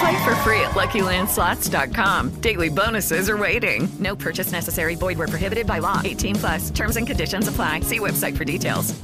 Play 0.00 0.24
for 0.24 0.34
free 0.36 0.60
at 0.60 0.72
LuckyLandSlots.com. 0.72 2.40
Daily 2.40 2.68
bonuses 2.68 3.30
are 3.30 3.36
waiting. 3.36 3.88
No 3.98 4.14
purchase 4.14 4.52
necessary. 4.52 4.94
Void 4.94 5.18
where 5.18 5.28
prohibited 5.28 5.66
by 5.66 5.78
law. 5.78 6.00
18 6.04 6.34
plus. 6.36 6.70
Terms 6.70 6.96
and 6.96 7.06
conditions 7.06 7.48
apply. 7.48 7.80
See 7.80 7.98
website 7.98 8.36
for 8.36 8.44
details. 8.44 8.94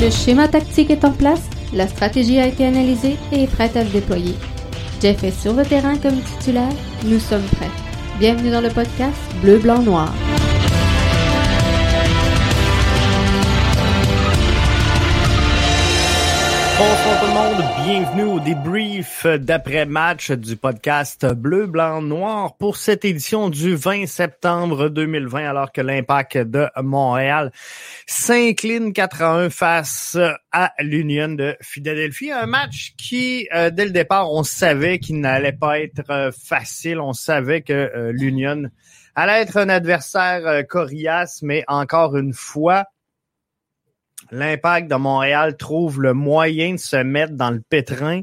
Le 0.00 0.10
schéma 0.10 0.46
tactique 0.46 0.90
est 0.90 1.04
en 1.04 1.10
place, 1.10 1.42
la 1.72 1.88
stratégie 1.88 2.38
a 2.38 2.46
été 2.46 2.64
analysée 2.64 3.16
et 3.32 3.42
est 3.42 3.46
prête 3.48 3.76
à 3.76 3.84
se 3.84 3.90
déployer. 3.90 4.36
Jeff 5.02 5.24
est 5.24 5.32
sur 5.32 5.54
le 5.54 5.64
terrain 5.64 5.96
comme 5.96 6.20
titulaire, 6.20 6.72
nous 7.04 7.18
sommes 7.18 7.42
prêts. 7.56 7.87
Bienvenue 8.18 8.50
dans 8.50 8.60
le 8.60 8.68
podcast 8.68 9.16
Bleu, 9.40 9.58
Blanc, 9.58 9.80
Noir. 9.80 10.12
Bonsoir 16.78 17.20
tout 17.20 17.26
le 17.26 17.32
monde, 17.32 17.64
bienvenue 17.84 18.22
au 18.22 18.38
débrief 18.38 19.26
d'après-match 19.26 20.30
du 20.30 20.54
podcast 20.54 21.26
Bleu, 21.26 21.66
Blanc, 21.66 22.02
Noir 22.02 22.56
pour 22.56 22.76
cette 22.76 23.04
édition 23.04 23.50
du 23.50 23.74
20 23.74 24.06
septembre 24.06 24.88
2020 24.88 25.44
alors 25.44 25.72
que 25.72 25.80
l'Impact 25.80 26.38
de 26.38 26.68
Montréal 26.80 27.50
s'incline 28.06 28.92
4 28.92 29.22
à 29.22 29.34
1 29.38 29.50
face 29.50 30.16
à 30.52 30.72
l'Union 30.78 31.30
de 31.30 31.56
Philadelphie. 31.60 32.30
Un 32.30 32.46
match 32.46 32.94
qui, 32.96 33.48
euh, 33.52 33.70
dès 33.70 33.86
le 33.86 33.90
départ, 33.90 34.32
on 34.32 34.44
savait 34.44 35.00
qu'il 35.00 35.18
n'allait 35.18 35.50
pas 35.50 35.80
être 35.80 36.08
euh, 36.10 36.30
facile. 36.30 37.00
On 37.00 37.12
savait 37.12 37.62
que 37.62 37.72
euh, 37.72 38.12
l'Union 38.12 38.70
allait 39.16 39.42
être 39.42 39.56
un 39.56 39.68
adversaire 39.68 40.64
coriace, 40.68 41.40
mais 41.42 41.64
encore 41.66 42.16
une 42.16 42.32
fois, 42.32 42.84
l'impact 44.30 44.90
de 44.90 44.96
Montréal 44.96 45.56
trouve 45.56 46.00
le 46.00 46.12
moyen 46.14 46.74
de 46.74 46.78
se 46.78 46.96
mettre 46.96 47.34
dans 47.34 47.50
le 47.50 47.60
pétrin 47.60 48.22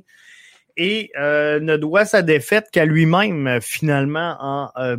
et 0.78 1.12
euh, 1.18 1.60
ne 1.60 1.78
doit 1.78 2.06
sa 2.06 2.22
défaite 2.22 2.68
qu'à 2.72 2.86
lui-même 2.86 3.60
finalement 3.62 4.36
en 4.40 4.70
euh. 4.78 4.98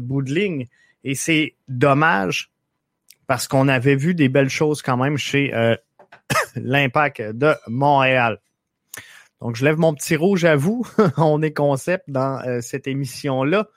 Et 1.05 1.15
c'est 1.15 1.55
dommage 1.69 2.51
parce 3.27 3.49
qu'on 3.49 3.69
avait 3.69 3.97
vu 3.97 4.15
des 4.15 4.29
belles 4.29 4.51
choses 4.51 4.83
quand 4.83 4.97
même 4.97 5.17
chez 5.17 5.55
euh, 5.55 5.77
l'impact 6.57 7.23
de 7.23 7.55
Montréal. 7.69 8.41
Donc 9.41 9.57
je 9.57 9.65
lève 9.65 9.79
mon 9.79 9.95
petit 9.95 10.17
rouge 10.17 10.45
à 10.45 10.57
vous. 10.57 10.87
On 11.17 11.43
est 11.43 11.53
concept 11.53 12.05
dans 12.09 12.41
euh, 12.47 12.61
cette 12.61 12.87
émission-là. 12.87 13.69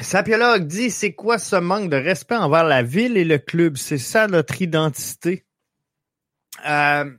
Sapiologue 0.00 0.66
dit 0.66 0.90
c'est 0.90 1.12
quoi 1.12 1.38
ce 1.38 1.56
manque 1.56 1.90
de 1.90 1.96
respect 1.96 2.36
envers 2.36 2.64
la 2.64 2.82
ville 2.82 3.16
et 3.16 3.24
le 3.24 3.38
club? 3.38 3.76
C'est 3.76 3.98
ça 3.98 4.26
notre 4.26 4.60
identité. 4.62 5.44
Euh, 6.66 7.10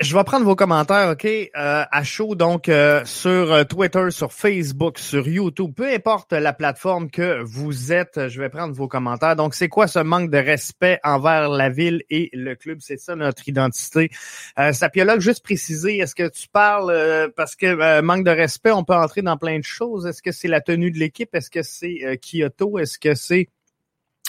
Je 0.00 0.16
vais 0.16 0.22
prendre 0.22 0.44
vos 0.44 0.54
commentaires, 0.54 1.08
OK, 1.10 1.24
euh, 1.24 1.48
à 1.56 2.04
chaud, 2.04 2.36
donc 2.36 2.68
euh, 2.68 3.04
sur 3.04 3.52
euh, 3.52 3.64
Twitter, 3.64 4.12
sur 4.12 4.32
Facebook, 4.32 4.96
sur 4.96 5.26
YouTube, 5.26 5.72
peu 5.74 5.92
importe 5.92 6.32
la 6.32 6.52
plateforme 6.52 7.10
que 7.10 7.42
vous 7.42 7.92
êtes, 7.92 8.28
je 8.28 8.40
vais 8.40 8.48
prendre 8.48 8.72
vos 8.72 8.86
commentaires. 8.86 9.34
Donc, 9.34 9.56
c'est 9.56 9.68
quoi 9.68 9.88
ce 9.88 9.98
manque 9.98 10.30
de 10.30 10.38
respect 10.38 11.00
envers 11.02 11.48
la 11.48 11.68
ville 11.68 12.04
et 12.10 12.30
le 12.32 12.54
club? 12.54 12.78
C'est 12.80 12.96
ça 12.96 13.16
notre 13.16 13.48
identité. 13.48 14.10
Euh, 14.60 14.72
Sapiologue, 14.72 15.18
juste 15.18 15.42
préciser, 15.42 15.98
est-ce 15.98 16.14
que 16.14 16.28
tu 16.28 16.46
parles, 16.46 16.90
euh, 16.90 17.28
parce 17.34 17.56
que 17.56 17.66
euh, 17.66 18.00
manque 18.00 18.22
de 18.22 18.30
respect, 18.30 18.70
on 18.70 18.84
peut 18.84 18.94
entrer 18.94 19.22
dans 19.22 19.36
plein 19.36 19.58
de 19.58 19.64
choses. 19.64 20.06
Est-ce 20.06 20.22
que 20.22 20.30
c'est 20.30 20.46
la 20.46 20.60
tenue 20.60 20.92
de 20.92 20.98
l'équipe? 21.00 21.34
Est-ce 21.34 21.50
que 21.50 21.64
c'est 21.64 22.04
euh, 22.04 22.14
Kyoto? 22.14 22.78
Est-ce 22.78 23.00
que 23.00 23.16
c'est 23.16 23.48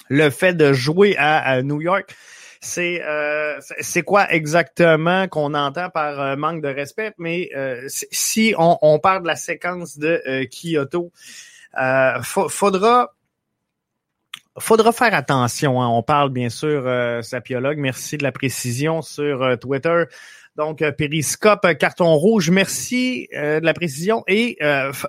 le 0.07 0.31
fait 0.31 0.55
de 0.55 0.73
jouer 0.73 1.15
à 1.15 1.61
New 1.61 1.79
York? 1.79 2.15
C'est 2.59 3.01
euh, 3.03 3.57
c'est 3.79 4.01
quoi 4.01 4.31
exactement 4.33 5.27
qu'on 5.29 5.53
entend 5.53 5.89
par 5.89 6.19
euh, 6.19 6.35
manque 6.35 6.61
de 6.61 6.67
respect, 6.67 7.13
mais 7.17 7.49
euh, 7.55 7.85
si 7.87 8.53
on, 8.57 8.77
on, 8.81 8.99
parle 8.99 9.21
de 9.23 9.27
la 9.27 9.37
séquence 9.37 9.97
de 9.97 10.21
Kyoto, 10.51 11.11
faudra 12.23 13.13
faudra 14.57 14.91
faire 14.91 15.13
attention. 15.13 15.81
Hein. 15.81 15.87
On 15.87 16.03
parle 16.03 16.31
bien 16.31 16.49
sûr, 16.49 16.83
Sapiologue, 17.23 17.77
merci 17.77 18.17
de 18.17 18.23
la 18.23 18.33
précision 18.33 19.01
sur 19.01 19.57
Twitter. 19.59 20.03
Donc, 20.57 20.83
périscope, 20.97 21.65
carton 21.77 22.13
rouge, 22.15 22.49
merci 22.49 23.29
de 23.31 23.63
la 23.63 23.73
précision. 23.73 24.25
Et 24.27 24.57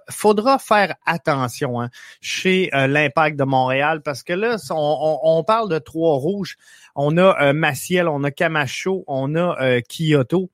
faudra 0.09 0.61
faire 0.61 0.95
attention 1.05 1.81
hein, 1.81 1.91
chez 2.21 2.71
l'Impact 2.73 3.37
de 3.37 3.43
Montréal 3.43 4.03
parce 4.03 4.23
que 4.23 4.35
là, 4.35 4.59
on, 4.71 4.75
on, 4.77 5.39
on, 5.39 5.43
parle 5.43 5.69
de 5.69 5.81
trois 5.81 6.15
rouges. 6.15 6.57
On 6.97 7.17
a 7.17 7.53
Maciel, 7.53 8.09
on 8.09 8.25
a 8.25 8.31
Camacho, 8.31 9.05
on 9.07 9.35
a 9.37 9.81
Kyoto. 9.83 10.51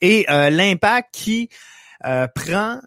Et 0.00 0.26
l'Impact 0.28 1.08
qui 1.12 1.48
prend, 2.34 2.80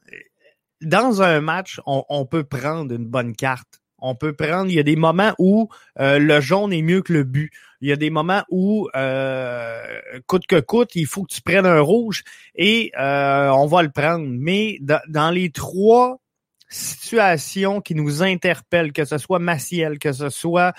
dans 0.82 1.22
un 1.22 1.42
match, 1.42 1.82
on, 1.86 2.26
peut 2.26 2.44
prendre 2.44 2.94
une 2.94 3.06
bonne 3.06 3.36
carte 3.36 3.84
on 4.04 4.16
peut 4.16 4.34
prendre, 4.34 4.70
il 4.70 4.76
y 4.76 4.80
a 4.80 4.84
des 4.84 4.98
moments 4.98 5.34
où 5.40 5.70
euh, 6.00 6.20
le 6.20 6.42
jaune 6.42 6.74
est 6.74 6.82
mieux 6.82 7.02
que 7.02 7.14
le 7.14 7.24
but. 7.24 7.52
Il 7.80 7.88
y 7.88 7.92
a 7.94 7.96
des 7.96 8.10
moments 8.10 8.44
où, 8.50 8.90
euh, 8.96 9.82
coûte 10.28 10.46
que 10.46 10.60
coûte, 10.60 10.96
il 10.96 11.06
faut 11.06 11.24
que 11.24 11.34
tu 11.34 11.42
prennes 11.42 11.66
un 11.66 11.80
rouge 11.80 12.24
et 12.54 12.92
euh, 13.00 13.50
on 13.50 13.66
va 13.66 13.82
le 13.82 13.90
prendre. 13.90 14.26
Mais 14.28 14.78
dans 14.82 15.32
les 15.32 15.52
trois 15.52 16.20
situations 16.68 17.80
qui 17.80 17.96
nous 17.96 18.22
interpellent, 18.22 18.92
que 18.92 19.06
ce 19.06 19.18
soit 19.18 19.40
Maciel, 19.40 20.00
que 20.00 20.12
ce 20.12 20.30
soit 20.30 20.74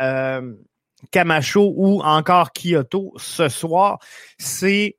euh, 0.00 0.54
Camacho 1.10 1.72
ou 1.76 2.00
encore 2.02 2.52
Kyoto, 2.52 3.12
ce 3.16 3.48
soir, 3.48 3.98
c'est 4.38 4.96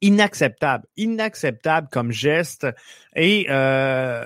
inacceptable, 0.00 0.86
inacceptable 0.96 1.88
comme 1.90 2.10
geste. 2.10 2.66
Et 3.14 3.46
euh, 3.50 4.24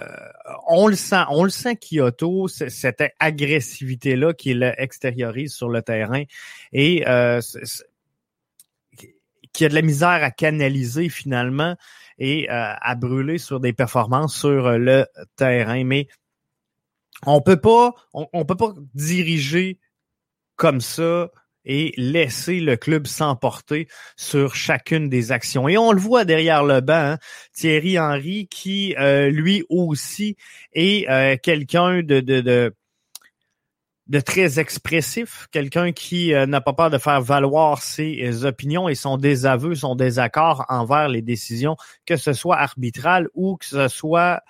on 0.69 0.87
le 0.87 0.97
sent, 0.97 1.25
on 1.31 1.44
le 1.44 1.50
sent 1.50 1.76
Kyoto, 1.76 2.48
cette 2.48 3.03
agressivité-là 3.19 4.34
qu'il 4.34 4.62
extériorise 4.78 5.55
sur 5.55 5.69
le 5.69 5.82
terrain 5.82 6.23
et 6.73 7.06
euh, 7.08 7.40
qui 9.52 9.64
a 9.64 9.69
de 9.69 9.75
la 9.75 9.82
misère 9.82 10.08
à 10.08 10.31
canaliser 10.31 11.08
finalement 11.08 11.76
et 12.19 12.50
euh, 12.50 12.75
à 12.81 12.94
brûler 12.94 13.38
sur 13.38 13.61
des 13.61 13.73
performances 13.73 14.38
sur 14.38 14.78
le 14.78 15.06
terrain. 15.37 15.82
Mais 15.84 16.08
on 17.26 17.40
peut 17.40 17.61
pas, 17.61 17.94
on, 18.12 18.28
on 18.32 18.44
peut 18.44 18.56
pas 18.56 18.75
diriger 18.94 19.78
comme 20.56 20.80
ça 20.80 21.30
et 21.64 21.92
laisser 21.96 22.60
le 22.60 22.76
club 22.76 23.06
s'emporter 23.06 23.88
sur 24.16 24.54
chacune 24.54 25.08
des 25.08 25.32
actions. 25.32 25.68
Et 25.68 25.78
on 25.78 25.92
le 25.92 26.00
voit 26.00 26.24
derrière 26.24 26.64
le 26.64 26.80
banc, 26.80 27.12
hein, 27.12 27.18
Thierry 27.54 27.98
Henry 27.98 28.46
qui 28.48 28.94
euh, 28.98 29.30
lui 29.30 29.64
aussi 29.68 30.36
est 30.72 31.08
euh, 31.08 31.36
quelqu'un 31.42 32.02
de, 32.02 32.20
de, 32.20 32.74
très 34.20 34.60
expressif, 34.60 35.46
quelqu'un 35.50 35.92
qui 35.92 36.34
euh, 36.34 36.46
n'a 36.46 36.60
pas 36.60 36.74
peur 36.74 36.90
de 36.90 36.98
faire 36.98 37.22
valoir 37.22 37.82
ses 37.82 38.44
opinions 38.44 38.88
et 38.88 38.94
son 38.94 39.16
désaveu, 39.16 39.74
son 39.74 39.96
désaccord 39.96 40.66
envers 40.68 41.08
les 41.08 41.22
décisions, 41.22 41.76
que 42.04 42.16
ce 42.16 42.34
soit 42.34 42.58
arbitrales 42.58 43.28
ou 43.34 43.56
que 43.56 43.64
ce 43.64 43.88
soit 43.88 44.42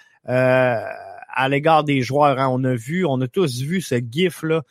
à 1.35 1.49
l'égard 1.49 1.85
des 1.85 2.03
joueurs. 2.03 2.39
Hein. 2.39 2.49
On 2.51 2.63
a 2.65 2.75
vu, 2.75 3.05
on 3.05 3.21
a 3.21 3.29
tous 3.29 3.61
vu 3.61 3.81
ce 3.81 3.97
gif 3.97 4.43
là 4.43 4.63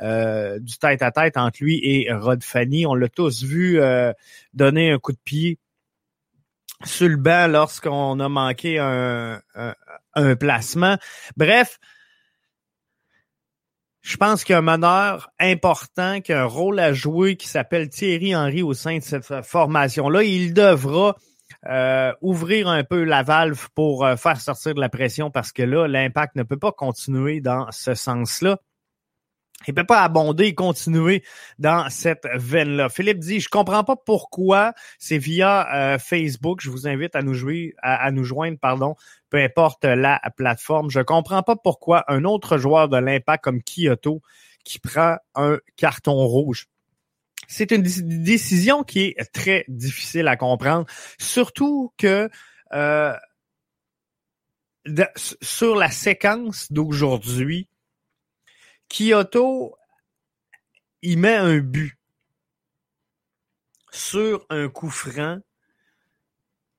euh, 0.00 0.58
du 0.58 0.78
tête 0.78 1.02
à 1.02 1.10
tête 1.10 1.36
entre 1.36 1.62
lui 1.62 1.80
et 1.82 2.12
Rod 2.12 2.42
Fanny. 2.42 2.86
On 2.86 2.94
l'a 2.94 3.08
tous 3.08 3.42
vu 3.42 3.80
euh, 3.80 4.12
donner 4.54 4.92
un 4.92 4.98
coup 4.98 5.12
de 5.12 5.18
pied 5.24 5.58
sur 6.84 7.08
le 7.08 7.16
banc 7.16 7.48
lorsqu'on 7.48 8.18
a 8.18 8.28
manqué 8.28 8.78
un, 8.78 9.40
un, 10.14 10.36
placement. 10.36 10.96
Bref, 11.36 11.78
je 14.00 14.16
pense 14.16 14.42
qu'il 14.42 14.52
y 14.52 14.56
a 14.56 14.58
un 14.58 14.62
meneur 14.62 15.30
important 15.38 16.20
qui 16.20 16.32
a 16.32 16.42
un 16.42 16.46
rôle 16.46 16.80
à 16.80 16.92
jouer 16.92 17.36
qui 17.36 17.46
s'appelle 17.46 17.88
Thierry 17.88 18.34
Henry 18.34 18.62
au 18.62 18.74
sein 18.74 18.98
de 18.98 19.02
cette 19.02 19.44
formation-là. 19.44 20.24
Il 20.24 20.54
devra 20.54 21.16
euh, 21.68 22.12
ouvrir 22.20 22.68
un 22.68 22.82
peu 22.82 23.04
la 23.04 23.22
valve 23.22 23.68
pour 23.74 24.04
euh, 24.04 24.16
faire 24.16 24.40
sortir 24.40 24.74
de 24.74 24.80
la 24.80 24.88
pression 24.88 25.30
parce 25.30 25.52
que 25.52 25.62
là, 25.62 25.86
l'impact 25.86 26.34
ne 26.34 26.42
peut 26.42 26.58
pas 26.58 26.72
continuer 26.72 27.40
dans 27.40 27.70
ce 27.70 27.94
sens-là. 27.94 28.58
Il 29.68 29.74
peut 29.74 29.84
pas 29.84 30.02
abonder 30.02 30.46
et 30.46 30.54
continuer 30.54 31.22
dans 31.60 31.88
cette 31.88 32.26
veine-là. 32.34 32.88
Philippe 32.88 33.20
dit, 33.20 33.38
je 33.38 33.48
comprends 33.48 33.84
pas 33.84 33.94
pourquoi 33.94 34.72
c'est 34.98 35.18
via 35.18 35.72
euh, 35.72 35.98
Facebook. 35.98 36.60
Je 36.60 36.68
vous 36.68 36.88
invite 36.88 37.14
à 37.14 37.22
nous 37.22 37.34
jouer, 37.34 37.74
à, 37.80 38.10
nous 38.10 38.24
joindre, 38.24 38.58
pardon, 38.58 38.96
peu 39.30 39.38
importe 39.38 39.84
la 39.84 40.20
plateforme. 40.36 40.90
Je 40.90 40.98
comprends 40.98 41.44
pas 41.44 41.54
pourquoi 41.54 42.04
un 42.08 42.24
autre 42.24 42.58
joueur 42.58 42.88
de 42.88 42.96
l'impact 42.96 43.44
comme 43.44 43.62
Kyoto 43.62 44.20
qui 44.64 44.80
prend 44.80 45.16
un 45.36 45.58
carton 45.76 46.26
rouge 46.26 46.66
c'est 47.48 47.70
une 47.70 47.82
décision 47.82 48.82
qui 48.84 49.14
est 49.16 49.32
très 49.32 49.64
difficile 49.68 50.28
à 50.28 50.36
comprendre, 50.36 50.86
surtout 51.18 51.92
que 51.98 52.30
euh, 52.72 53.14
sur 55.14 55.76
la 55.76 55.90
séquence 55.90 56.72
d'aujourd'hui, 56.72 57.68
Kyoto, 58.88 59.76
il 61.02 61.18
met 61.18 61.34
un 61.34 61.58
but 61.58 61.96
sur 63.90 64.46
un 64.50 64.68
coup 64.68 64.90
franc. 64.90 65.38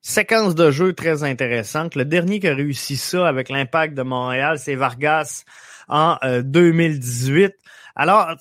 Séquence 0.00 0.54
de 0.54 0.70
jeu 0.70 0.92
très 0.92 1.24
intéressante. 1.24 1.94
Le 1.94 2.04
dernier 2.04 2.38
qui 2.38 2.48
a 2.48 2.54
réussi 2.54 2.96
ça 2.96 3.26
avec 3.26 3.48
l'impact 3.48 3.94
de 3.94 4.02
Montréal, 4.02 4.58
c'est 4.58 4.74
Vargas 4.74 5.44
en 5.88 6.18
2018. 6.42 7.44
Euh, 7.44 7.50
Alors, 7.96 8.36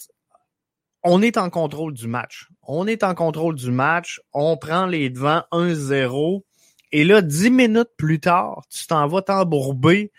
on 1.04 1.22
est 1.22 1.38
en 1.38 1.50
contrôle 1.50 1.94
du 1.94 2.08
match. 2.08 2.48
On 2.64 2.88
est 2.88 3.04
en 3.04 3.14
contrôle 3.14 3.56
du 3.56 3.72
match. 3.72 4.22
On 4.34 4.58
prend 4.58 4.86
les 4.86 5.10
devants 5.10 5.44
1-0. 5.52 6.44
Et 6.92 7.04
là, 7.04 7.22
dix 7.22 7.50
minutes 7.50 7.90
plus 7.98 8.20
tard, 8.20 8.62
tu 8.70 8.86
t'en 8.88 9.08
vas 9.08 9.22
t'embourber 9.22 10.12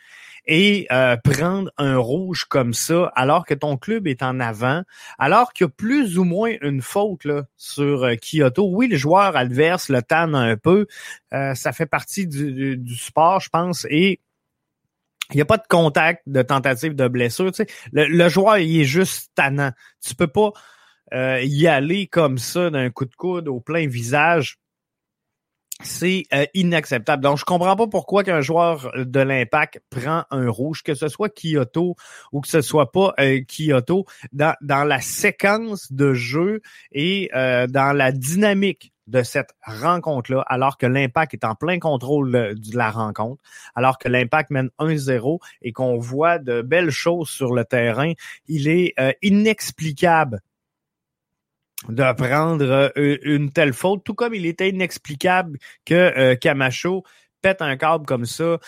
et 0.47 0.87
euh, 0.93 1.17
prendre 1.17 1.71
un 1.79 1.97
rouge 1.97 2.45
comme 2.45 2.75
ça, 2.75 3.11
alors 3.15 3.47
que 3.47 3.55
ton 3.55 3.77
club 3.77 4.07
est 4.07 4.23
en 4.23 4.41
avant, 4.41 4.83
alors 5.19 5.53
qu'il 5.53 5.65
y 5.65 5.69
a 5.69 5.71
plus 5.71 6.19
ou 6.19 6.25
moins 6.25 6.53
une 6.61 6.83
faute 6.83 7.25
là, 7.25 7.45
sur 7.57 8.05
euh, 8.05 8.15
Kyoto. 8.17 8.69
Oui, 8.69 8.89
le 8.89 8.97
joueur 8.97 9.37
adverse 9.37 9.89
le 9.89 10.03
tanne 10.03 10.35
un 10.35 10.57
peu. 10.57 10.87
Euh, 11.33 11.55
ça 11.55 11.73
fait 11.73 11.87
partie 11.87 12.27
du, 12.27 12.77
du 12.77 12.97
sport, 12.97 13.41
je 13.41 13.49
pense. 13.49 13.87
Et 13.89 14.21
il 15.31 15.37
n'y 15.37 15.43
a 15.43 15.47
pas 15.47 15.57
de 15.57 15.67
contact, 15.69 16.23
de 16.27 16.43
tentative 16.43 16.95
de 16.95 17.09
blessure. 17.09 17.51
Tu 17.53 17.65
sais. 17.65 17.67
le, 17.93 18.29
joueur, 18.29 18.59
il 18.59 18.81
est 18.81 18.85
juste 18.85 19.31
tannant. 19.35 19.73
Tu 20.05 20.15
peux 20.15 20.27
pas 20.27 20.53
euh, 21.13 21.41
y 21.43 21.67
aller 21.67 22.07
comme 22.07 22.39
ça 22.39 22.71
d'un 22.71 22.91
coup 22.91 23.05
de 23.05 23.15
coude 23.15 23.49
au 23.49 23.61
plein 23.61 23.87
visage. 23.87 24.59
C'est 25.83 26.25
euh, 26.33 26.47
inacceptable. 26.55 27.23
Donc, 27.23 27.39
je 27.39 27.45
comprends 27.45 27.75
pas 27.75 27.89
pourquoi 27.89 28.23
qu'un 28.23 28.41
joueur 28.41 28.93
de 28.97 29.21
l'Impact 29.21 29.81
prend 29.91 30.25
un 30.31 30.49
rouge, 30.49 30.83
que 30.83 30.95
ce 30.95 31.09
soit 31.09 31.31
Kyoto 31.31 31.97
ou 32.31 32.41
que 32.41 32.49
ce 32.49 32.61
soit 32.61 32.93
pas 32.93 33.13
euh, 33.19 33.41
Kyoto, 33.49 34.05
dans, 34.33 34.55
dans 34.61 34.85
la 34.85 35.01
séquence 35.01 35.91
de 35.91 36.15
jeu 36.15 36.61
et 36.93 37.29
dans 37.33 37.97
la 37.97 38.13
dynamique 38.13 38.94
de 39.07 39.23
cette 39.23 39.51
rencontre-là, 39.63 40.43
alors 40.47 40.79
que 40.79 40.87
l'Impact 40.87 41.35
est 41.35 41.45
en 41.45 41.55
plein 41.55 41.79
contrôle 41.79 42.33
de 42.33 42.77
la 42.77 42.91
rencontre, 42.91 43.43
alors 43.75 43.99
que 43.99 44.09
l'Impact 44.09 44.51
mène 44.51 44.71
1-0 44.79 45.39
et 45.63 45.73
qu'on 45.73 45.99
voit 45.99 46.39
de 46.39 46.63
belles 46.63 46.91
choses 46.91 47.29
sur 47.29 47.55
le 47.55 47.65
terrain, 47.65 48.13
il 48.47 48.69
est 48.69 48.95
euh, 48.99 49.13
inexplicable 49.23 50.41
de 51.89 52.13
prendre 52.15 52.93
euh, 52.97 53.19
une 53.23 53.53
telle 53.53 53.75
faute, 53.75 54.05
tout 54.05 54.15
comme 54.15 54.35
il 54.35 54.47
était 54.47 54.71
inexplicable 54.71 55.59
que 55.85 55.95
euh, 55.95 56.37
Camacho 56.37 57.05
pète 57.43 57.61
un 57.61 57.77
câble 57.77 58.07
comme 58.07 58.25
ça 58.25 58.59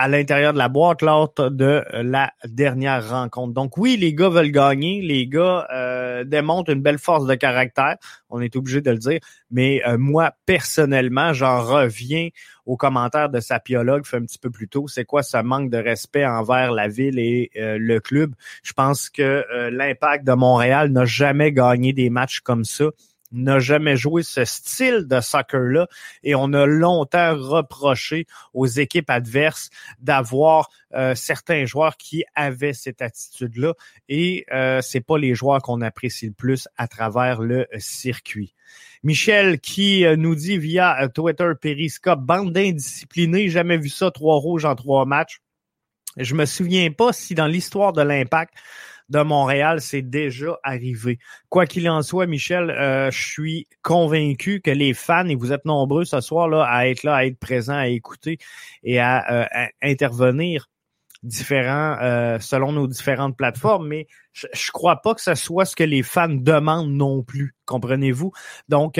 à 0.00 0.06
l'intérieur 0.06 0.52
de 0.52 0.58
la 0.58 0.68
boîte 0.68 1.02
lors 1.02 1.32
de 1.36 1.82
la 1.92 2.32
dernière 2.44 3.10
rencontre. 3.10 3.52
Donc 3.52 3.76
oui, 3.76 3.96
les 3.96 4.14
gars 4.14 4.28
veulent 4.28 4.52
gagner, 4.52 5.02
les 5.02 5.26
gars 5.26 5.66
euh, 5.74 6.22
démontrent 6.22 6.70
une 6.70 6.82
belle 6.82 6.98
force 6.98 7.26
de 7.26 7.34
caractère, 7.34 7.96
on 8.30 8.40
est 8.40 8.54
obligé 8.54 8.80
de 8.80 8.92
le 8.92 8.98
dire, 8.98 9.18
mais 9.50 9.82
euh, 9.88 9.98
moi 9.98 10.30
personnellement, 10.46 11.32
j'en 11.32 11.64
reviens 11.64 12.28
aux 12.64 12.76
commentaires 12.76 13.28
de 13.28 13.40
Sapiologue 13.40 14.06
fait 14.06 14.18
un 14.18 14.22
petit 14.24 14.38
peu 14.38 14.50
plus 14.50 14.68
tôt, 14.68 14.86
c'est 14.86 15.04
quoi 15.04 15.24
ce 15.24 15.38
manque 15.38 15.68
de 15.68 15.78
respect 15.78 16.24
envers 16.24 16.70
la 16.70 16.86
ville 16.86 17.18
et 17.18 17.50
euh, 17.56 17.76
le 17.76 17.98
club? 17.98 18.34
Je 18.62 18.74
pense 18.74 19.10
que 19.10 19.44
l'impact 19.70 20.24
de 20.24 20.32
Montréal 20.32 20.92
n'a 20.92 21.06
jamais 21.06 21.50
gagné 21.50 21.92
des 21.92 22.08
matchs 22.08 22.38
comme 22.38 22.64
ça 22.64 22.84
n'a 23.32 23.58
jamais 23.58 23.96
joué 23.96 24.22
ce 24.22 24.44
style 24.44 25.06
de 25.06 25.20
soccer-là 25.20 25.86
et 26.22 26.34
on 26.34 26.52
a 26.52 26.66
longtemps 26.66 27.36
reproché 27.36 28.26
aux 28.54 28.66
équipes 28.66 29.10
adverses 29.10 29.70
d'avoir 30.00 30.70
euh, 30.94 31.14
certains 31.14 31.64
joueurs 31.64 31.96
qui 31.96 32.24
avaient 32.34 32.72
cette 32.72 33.02
attitude-là 33.02 33.74
et 34.08 34.46
euh, 34.52 34.80
c'est 34.80 35.00
pas 35.00 35.18
les 35.18 35.34
joueurs 35.34 35.60
qu'on 35.60 35.80
apprécie 35.80 36.26
le 36.26 36.32
plus 36.32 36.68
à 36.76 36.88
travers 36.88 37.40
le 37.40 37.66
circuit. 37.78 38.54
Michel 39.02 39.60
qui 39.60 40.04
euh, 40.04 40.16
nous 40.16 40.34
dit 40.34 40.58
via 40.58 41.02
euh, 41.02 41.08
Twitter 41.08 41.50
Periscope, 41.60 42.20
bande 42.20 42.52
d'indisciplinés, 42.52 43.48
jamais 43.48 43.78
vu 43.78 43.88
ça, 43.88 44.10
trois 44.10 44.36
rouges 44.36 44.64
en 44.64 44.74
trois 44.74 45.04
matchs. 45.04 45.40
Je 46.16 46.34
me 46.34 46.46
souviens 46.46 46.90
pas 46.90 47.12
si 47.12 47.34
dans 47.34 47.46
l'histoire 47.46 47.92
de 47.92 48.02
l'impact, 48.02 48.54
de 49.08 49.20
Montréal, 49.20 49.80
c'est 49.80 50.02
déjà 50.02 50.58
arrivé. 50.62 51.18
Quoi 51.48 51.66
qu'il 51.66 51.88
en 51.88 52.02
soit, 52.02 52.26
Michel, 52.26 52.70
euh, 52.70 53.10
je 53.10 53.22
suis 53.22 53.66
convaincu 53.82 54.60
que 54.60 54.70
les 54.70 54.94
fans, 54.94 55.26
et 55.26 55.34
vous 55.34 55.52
êtes 55.52 55.64
nombreux 55.64 56.04
ce 56.04 56.20
soir 56.20 56.48
là 56.48 56.64
à 56.64 56.86
être 56.86 57.02
là, 57.02 57.14
à 57.14 57.24
être 57.24 57.38
présents, 57.38 57.76
à 57.78 57.88
écouter 57.88 58.38
et 58.82 58.98
à, 58.98 59.44
euh, 59.44 59.66
intervenir 59.82 60.68
différents 61.22 61.96
euh, 62.00 62.38
selon 62.38 62.72
nos 62.72 62.86
différentes 62.86 63.36
plateformes, 63.36 63.88
mais 63.88 64.06
je, 64.32 64.46
je 64.52 64.70
crois 64.70 65.02
pas 65.02 65.14
que 65.14 65.20
ce 65.20 65.34
soit 65.34 65.64
ce 65.64 65.74
que 65.74 65.84
les 65.84 66.02
fans 66.02 66.28
demandent 66.28 66.92
non 66.92 67.22
plus, 67.24 67.56
comprenez-vous? 67.66 68.32
Donc 68.68 68.98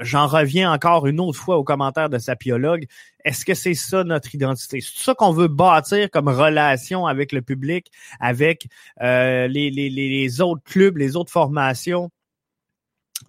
j'en 0.00 0.26
reviens 0.26 0.72
encore 0.72 1.06
une 1.06 1.20
autre 1.20 1.38
fois 1.38 1.56
aux 1.56 1.64
commentaires 1.64 2.10
de 2.10 2.18
Sapiologue. 2.18 2.86
Est-ce 3.24 3.44
que 3.44 3.54
c'est 3.54 3.74
ça 3.74 4.04
notre 4.04 4.34
identité? 4.34 4.80
C'est 4.80 5.04
ça 5.04 5.14
qu'on 5.14 5.32
veut 5.32 5.48
bâtir 5.48 6.10
comme 6.10 6.28
relation 6.28 7.06
avec 7.06 7.32
le 7.32 7.42
public, 7.42 7.90
avec 8.20 8.66
euh, 9.02 9.48
les, 9.48 9.70
les, 9.70 9.90
les, 9.90 10.40
autres 10.40 10.62
clubs, 10.64 10.96
les 10.96 11.16
autres 11.16 11.32
formations? 11.32 12.10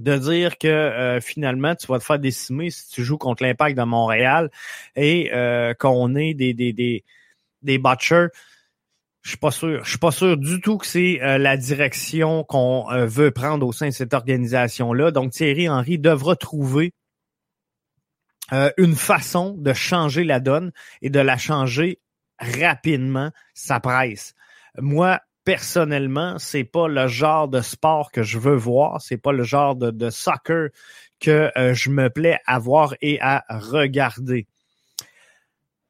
de 0.01 0.17
dire 0.17 0.57
que 0.57 0.67
euh, 0.67 1.21
finalement 1.21 1.73
tu 1.73 1.87
vas 1.87 1.97
te 1.97 2.03
faire 2.03 2.19
décimer 2.19 2.69
si 2.69 2.89
tu 2.89 3.03
joues 3.03 3.17
contre 3.17 3.41
l'impact 3.41 3.77
de 3.77 3.83
Montréal 3.83 4.51
et 4.97 5.31
euh, 5.33 5.73
qu'on 5.73 6.13
est 6.15 6.33
des 6.33 6.53
des 6.53 6.73
des, 6.73 7.03
des 7.63 7.77
butchers 7.77 8.27
je 9.27 9.31
suis 9.31 9.39
pas 9.39 9.51
sûr. 9.51 9.83
Je 9.83 9.89
suis 9.89 9.99
pas 9.99 10.11
sûr 10.11 10.37
du 10.37 10.61
tout 10.61 10.77
que 10.77 10.87
c'est 10.87 11.21
euh, 11.21 11.37
la 11.37 11.57
direction 11.57 12.45
qu'on 12.45 12.89
euh, 12.89 13.05
veut 13.05 13.31
prendre 13.31 13.67
au 13.67 13.73
sein 13.73 13.87
de 13.87 13.91
cette 13.91 14.13
organisation-là. 14.13 15.11
Donc 15.11 15.33
Thierry 15.33 15.67
Henry 15.67 15.99
devra 15.99 16.37
trouver 16.37 16.93
euh, 18.53 18.71
une 18.77 18.95
façon 18.95 19.53
de 19.57 19.73
changer 19.73 20.23
la 20.23 20.39
donne 20.39 20.71
et 21.01 21.09
de 21.09 21.19
la 21.19 21.35
changer 21.35 21.99
rapidement. 22.39 23.31
Ça 23.53 23.81
presse. 23.81 24.33
Moi, 24.77 25.19
personnellement, 25.43 26.39
c'est 26.39 26.63
pas 26.63 26.87
le 26.87 27.09
genre 27.09 27.49
de 27.49 27.59
sport 27.59 28.13
que 28.13 28.23
je 28.23 28.39
veux 28.39 28.55
voir. 28.55 29.01
C'est 29.01 29.17
pas 29.17 29.33
le 29.33 29.43
genre 29.43 29.75
de 29.75 30.09
soccer 30.09 30.69
que 31.19 31.51
je 31.73 31.89
me 31.89 32.09
plais 32.09 32.39
à 32.45 32.59
voir 32.59 32.95
et 33.01 33.19
à 33.19 33.43
regarder. 33.49 34.47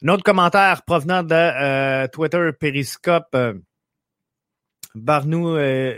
Un 0.04 0.10
autre 0.10 0.24
commentaire 0.24 0.84
provenant 0.84 1.24
de 1.24 1.34
euh, 1.34 2.08
Twitter 2.08 2.52
Periscope, 2.60 3.34
euh, 3.34 3.56
Barnou, 4.94 5.56
euh, 5.56 5.98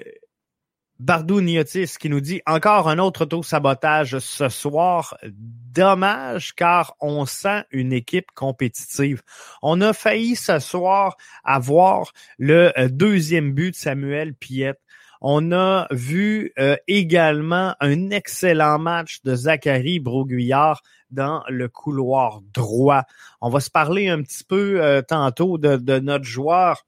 Bardou 0.99 1.41
Niotis 1.41 1.95
qui 1.99 2.07
nous 2.07 2.21
dit 2.21 2.41
encore 2.45 2.87
un 2.87 2.97
autre 2.97 3.23
auto-sabotage 3.25 4.19
ce 4.19 4.47
soir. 4.47 5.17
Dommage 5.25 6.55
car 6.55 6.95
on 7.01 7.25
sent 7.25 7.65
une 7.71 7.91
équipe 7.91 8.31
compétitive. 8.35 9.21
On 9.61 9.81
a 9.81 9.91
failli 9.91 10.37
ce 10.37 10.59
soir 10.59 11.17
avoir 11.43 12.13
le 12.37 12.71
deuxième 12.87 13.51
but 13.51 13.71
de 13.71 13.75
Samuel 13.75 14.33
Piette. 14.33 14.79
On 15.19 15.51
a 15.51 15.87
vu 15.91 16.53
également 16.87 17.75
un 17.81 18.11
excellent 18.11 18.79
match 18.79 19.21
de 19.23 19.35
Zachary 19.35 19.99
Broguillard 19.99 20.81
dans 21.11 21.43
le 21.47 21.67
couloir 21.67 22.41
droit. 22.53 23.03
On 23.41 23.49
va 23.49 23.59
se 23.59 23.69
parler 23.69 24.09
un 24.09 24.21
petit 24.21 24.43
peu 24.43 25.03
tantôt 25.07 25.57
de, 25.57 25.77
de, 25.77 25.99
notre 25.99 26.25
joueur 26.25 26.85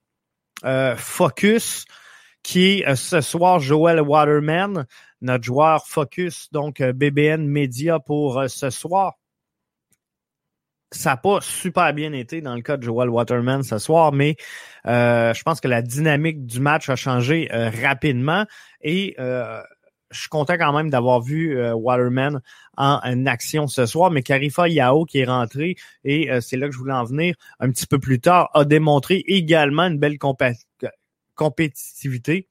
Focus 0.96 1.84
qui 2.42 2.80
est 2.80 2.94
ce 2.96 3.20
soir 3.20 3.60
Joel 3.60 4.00
Waterman, 4.00 4.86
notre 5.20 5.44
joueur 5.44 5.86
Focus, 5.86 6.50
donc 6.52 6.82
BBN 6.82 7.46
Media 7.46 8.00
pour 8.00 8.44
ce 8.48 8.70
soir 8.70 9.14
ça 10.92 11.10
n'a 11.10 11.16
pas 11.16 11.40
super 11.40 11.92
bien 11.92 12.12
été 12.12 12.40
dans 12.40 12.54
le 12.54 12.62
cas 12.62 12.76
de 12.76 12.82
Joel 12.82 13.08
Waterman 13.08 13.62
ce 13.62 13.78
soir, 13.78 14.12
mais 14.12 14.36
euh, 14.86 15.34
je 15.34 15.42
pense 15.42 15.60
que 15.60 15.68
la 15.68 15.82
dynamique 15.82 16.46
du 16.46 16.60
match 16.60 16.88
a 16.88 16.96
changé 16.96 17.48
euh, 17.52 17.70
rapidement 17.82 18.44
et 18.80 19.16
euh, 19.18 19.60
je 20.12 20.20
suis 20.20 20.28
content 20.28 20.54
quand 20.58 20.72
même 20.72 20.90
d'avoir 20.90 21.20
vu 21.20 21.60
Waterman 21.72 22.40
en, 22.76 23.26
action 23.26 23.66
ce 23.66 23.86
soir, 23.86 24.10
mais 24.10 24.22
Carifa 24.22 24.68
Yao 24.68 25.04
qui 25.04 25.18
est 25.18 25.24
rentré, 25.24 25.76
et 26.04 26.28
c'est 26.40 26.56
là 26.56 26.68
que 26.68 26.72
je 26.72 26.78
voulais 26.78 26.92
en 26.92 27.04
venir 27.04 27.34
un 27.60 27.70
petit 27.70 27.86
peu 27.86 27.98
plus 27.98 28.20
tard, 28.20 28.50
a 28.54 28.64
démontré 28.64 29.22
également 29.26 29.84
une 29.84 29.98
belle 29.98 30.18
compétitivité 31.34 32.48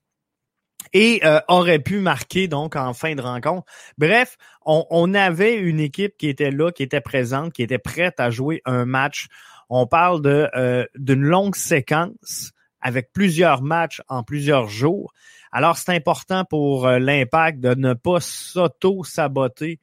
et 0.93 1.21
euh, 1.23 1.39
aurait 1.47 1.79
pu 1.79 1.99
marquer 1.99 2.47
donc 2.47 2.75
en 2.75 2.93
fin 2.93 3.15
de 3.15 3.21
rencontre. 3.21 3.65
Bref, 3.97 4.37
on, 4.65 5.13
avait 5.13 5.55
une 5.55 5.79
équipe 5.79 6.17
qui 6.17 6.27
était 6.27 6.51
là, 6.51 6.71
qui 6.71 6.83
était 6.83 7.01
présente, 7.01 7.53
qui 7.53 7.63
était 7.63 7.79
prête 7.79 8.19
à 8.19 8.29
jouer 8.29 8.61
un 8.65 8.85
match. 8.85 9.27
On 9.69 9.87
parle 9.87 10.21
de 10.21 10.49
euh, 10.55 10.85
d'une 10.95 11.21
longue 11.21 11.55
séquence 11.55 12.51
avec 12.81 13.13
plusieurs 13.13 13.61
matchs 13.61 14.01
en 14.07 14.23
plusieurs 14.23 14.67
jours. 14.67 15.13
Alors 15.51 15.77
c'est 15.77 15.95
important 15.95 16.45
pour 16.45 16.87
euh, 16.87 16.99
l'impact 16.99 17.59
de 17.59 17.75
ne 17.75 17.93
pas 17.93 18.19
s'auto-saboter, 18.19 19.79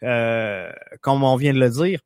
comme 0.00 1.24
on 1.24 1.36
vient 1.36 1.52
de 1.52 1.60
le 1.60 1.68
dire 1.68 2.00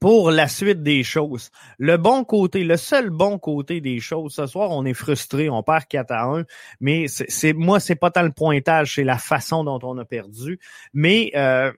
pour 0.00 0.30
la 0.30 0.48
suite 0.48 0.82
des 0.82 1.02
choses. 1.02 1.50
Le 1.78 1.96
bon 1.96 2.24
côté, 2.24 2.64
le 2.64 2.76
seul 2.76 3.10
bon 3.10 3.38
côté 3.38 3.80
des 3.80 4.00
choses, 4.00 4.34
ce 4.34 4.46
soir, 4.46 4.70
on 4.70 4.84
est 4.84 4.94
frustré, 4.94 5.48
on 5.48 5.62
perd 5.62 5.86
4 5.86 6.10
à 6.12 6.24
1, 6.24 6.44
mais 6.80 7.06
c'est 7.08 7.52
moi, 7.54 7.80
c'est 7.80 7.96
pas 7.96 8.10
tant 8.10 8.22
le 8.22 8.32
pointage, 8.32 8.96
c'est 8.96 9.04
la 9.04 9.18
façon 9.18 9.64
dont 9.64 9.80
on 9.82 9.96
a 9.98 10.04
perdu. 10.04 10.58
Mais 10.92 11.32
euh, 11.34 11.72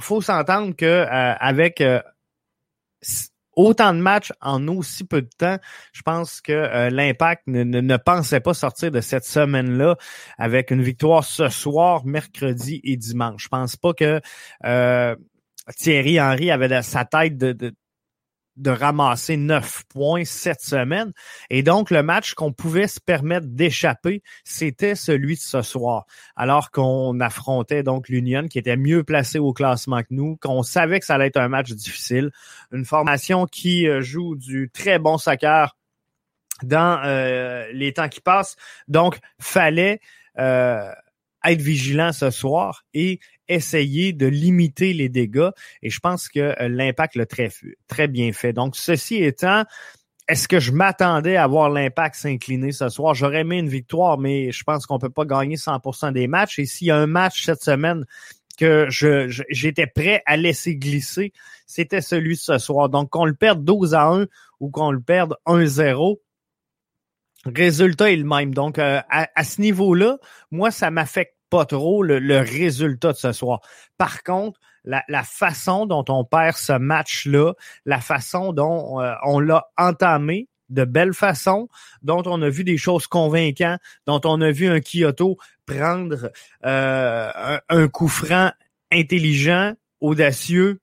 faut 0.00 0.22
s'entendre 0.22 0.74
que 0.74 0.84
euh, 0.84 1.06
avec 1.38 1.80
euh, 1.80 2.00
autant 3.56 3.94
de 3.94 4.00
matchs 4.00 4.32
en 4.40 4.66
aussi 4.68 5.04
peu 5.04 5.22
de 5.22 5.30
temps, 5.38 5.58
je 5.92 6.02
pense 6.02 6.40
que 6.40 6.52
euh, 6.52 6.90
l'Impact 6.90 7.42
ne, 7.46 7.96
pensait 7.96 8.40
pas 8.40 8.54
sortir 8.54 8.90
de 8.90 9.00
cette 9.00 9.24
semaine-là 9.24 9.96
avec 10.38 10.70
une 10.70 10.82
victoire 10.82 11.24
ce 11.24 11.48
soir, 11.48 12.04
mercredi 12.04 12.80
et 12.84 12.96
dimanche. 12.96 13.44
Je 13.44 13.48
pense 13.48 13.76
pas 13.76 13.92
que 13.92 14.20
Thierry 15.76 16.20
Henry 16.20 16.50
avait 16.50 16.82
sa 16.82 17.04
tête 17.04 17.38
de, 17.38 17.74
de 18.56 18.70
ramasser 18.70 19.36
neuf 19.36 19.84
points 19.88 20.24
cette 20.24 20.60
semaine. 20.60 21.12
Et 21.50 21.62
donc, 21.62 21.90
le 21.90 22.02
match 22.02 22.34
qu'on 22.34 22.52
pouvait 22.52 22.86
se 22.86 23.00
permettre 23.00 23.46
d'échapper, 23.46 24.22
c'était 24.44 24.94
celui 24.94 25.34
de 25.34 25.40
ce 25.40 25.62
soir. 25.62 26.06
Alors 26.36 26.70
qu'on 26.70 27.18
affrontait 27.20 27.82
donc 27.82 28.08
l'Union, 28.08 28.46
qui 28.48 28.58
était 28.58 28.76
mieux 28.76 29.04
placé 29.04 29.38
au 29.38 29.52
classement 29.52 30.02
que 30.02 30.08
nous, 30.10 30.36
qu'on 30.36 30.62
savait 30.62 31.00
que 31.00 31.06
ça 31.06 31.16
allait 31.16 31.26
être 31.26 31.36
un 31.36 31.48
match 31.48 31.72
difficile. 31.72 32.30
Une 32.72 32.84
formation 32.84 33.46
qui 33.46 33.88
euh, 33.88 34.00
joue 34.00 34.36
du 34.36 34.70
très 34.72 34.98
bon 34.98 35.18
soccer 35.18 35.76
dans 36.62 37.00
euh, 37.04 37.66
les 37.72 37.92
temps 37.92 38.08
qui 38.08 38.20
passent. 38.20 38.56
Donc, 38.88 39.18
fallait 39.40 40.00
euh, 40.38 40.90
être 41.44 41.60
vigilant 41.60 42.12
ce 42.12 42.30
soir 42.30 42.84
et 42.94 43.20
essayer 43.48 44.12
de 44.12 44.26
limiter 44.26 44.92
les 44.92 45.08
dégâts. 45.08 45.50
Et 45.82 45.90
je 45.90 46.00
pense 46.00 46.28
que 46.28 46.40
euh, 46.40 46.68
l'impact 46.68 47.16
l'a 47.16 47.26
très, 47.26 47.50
très 47.88 48.08
bien 48.08 48.32
fait. 48.32 48.52
Donc, 48.52 48.76
ceci 48.76 49.22
étant, 49.22 49.64
est-ce 50.28 50.48
que 50.48 50.58
je 50.58 50.72
m'attendais 50.72 51.36
à 51.36 51.46
voir 51.46 51.68
l'impact 51.68 52.16
s'incliner 52.16 52.72
ce 52.72 52.88
soir? 52.88 53.14
J'aurais 53.14 53.40
aimé 53.40 53.58
une 53.58 53.68
victoire, 53.68 54.18
mais 54.18 54.52
je 54.52 54.64
pense 54.64 54.86
qu'on 54.86 54.98
peut 54.98 55.10
pas 55.10 55.26
gagner 55.26 55.56
100% 55.56 56.12
des 56.12 56.26
matchs. 56.26 56.58
Et 56.58 56.66
s'il 56.66 56.86
y 56.88 56.90
a 56.90 56.96
un 56.96 57.06
match 57.06 57.44
cette 57.44 57.62
semaine 57.62 58.04
que 58.58 58.86
je, 58.88 59.28
j'étais 59.50 59.86
prêt 59.86 60.22
à 60.24 60.36
laisser 60.36 60.76
glisser, 60.76 61.32
c'était 61.66 62.00
celui 62.00 62.36
ce 62.36 62.58
soir. 62.58 62.88
Donc, 62.88 63.10
qu'on 63.10 63.26
le 63.26 63.34
perde 63.34 63.64
12 63.64 63.94
à 63.94 64.06
1 64.06 64.26
ou 64.60 64.70
qu'on 64.70 64.92
le 64.92 65.00
perde 65.00 65.34
1-0, 65.46 66.18
résultat 67.46 68.12
est 68.12 68.16
le 68.16 68.24
même. 68.24 68.54
Donc, 68.54 68.78
euh, 68.78 69.00
à, 69.10 69.44
ce 69.44 69.60
niveau-là, 69.60 70.18
moi, 70.50 70.70
ça 70.70 70.90
m'affecte 70.90 71.36
pas 71.50 71.64
trop 71.64 72.02
le, 72.02 72.38
résultat 72.40 73.12
de 73.12 73.16
ce 73.16 73.32
soir. 73.32 73.60
Par 73.96 74.22
contre, 74.22 74.58
la, 74.84 75.22
façon 75.22 75.86
dont 75.86 76.04
on 76.08 76.24
perd 76.24 76.56
ce 76.56 76.72
match-là, 76.72 77.52
la 77.84 78.00
façon 78.00 78.52
dont 78.52 79.00
euh, 79.00 79.14
on 79.24 79.40
l'a 79.40 79.66
entamé, 79.76 80.48
de 80.70 80.84
belle 80.84 81.14
façon, 81.14 81.68
dont 82.02 82.22
on 82.26 82.40
a 82.42 82.48
vu 82.48 82.64
des 82.64 82.78
choses 82.78 83.06
convaincantes, 83.06 83.80
dont 84.06 84.20
on 84.24 84.40
a 84.40 84.50
vu 84.50 84.68
un 84.68 84.80
Kyoto 84.80 85.36
prendre 85.66 86.30
euh, 86.64 87.58
un, 87.68 87.88
coup 87.88 88.08
franc 88.08 88.50
intelligent, 88.90 89.74
audacieux, 90.00 90.80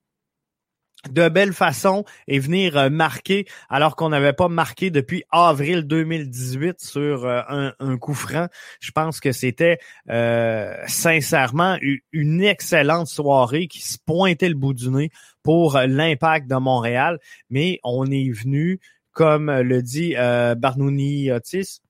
de 1.10 1.30
belle 1.30 1.54
façon 1.54 2.06
et 2.28 2.40
venir 2.40 2.78
euh, 2.78 2.90
marquer 2.90 3.46
alors 3.70 3.96
qu'on 3.96 4.10
n'avait 4.10 4.34
pas 4.34 4.48
marqué 4.48 4.92
depuis 4.92 5.24
avril 5.32 5.84
2018 5.84 6.80
sur 6.80 7.26
euh, 7.26 7.72
un, 7.80 7.98
coup 7.98 8.14
franc. 8.14 8.48
Je 8.80 8.92
pense 8.92 9.20
que 9.20 9.32
c'était 9.32 9.80
euh, 10.10 10.76
sincèrement 10.88 11.78
une 12.12 12.44
excellente 12.44 13.08
soirée 13.08 13.68
qui 13.68 13.82
se 13.82 13.98
pointait 14.06 14.50
le 14.50 14.56
bout 14.56 14.74
du 14.74 14.90
nez 14.90 15.12
pour 15.44 15.78
l'impact 15.78 16.48
de 16.48 16.56
Montréal, 16.56 17.20
mais 17.50 17.80
on 17.84 18.06
est 18.06 18.30
venu, 18.30 18.80
comme 19.12 19.52
le 19.52 19.82
dit 19.82 20.14
Barnouni 20.14 21.32
Otis, 21.32 21.82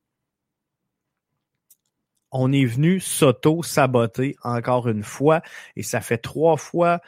on 2.32 2.52
est 2.54 2.66
venu 2.66 3.00
s'auto-saboter 3.00 4.38
encore 4.44 4.88
une 4.88 5.04
fois 5.04 5.42
et 5.76 5.84
ça 5.84 6.00
fait 6.00 6.18
trois 6.18 6.56
fois 6.56 7.02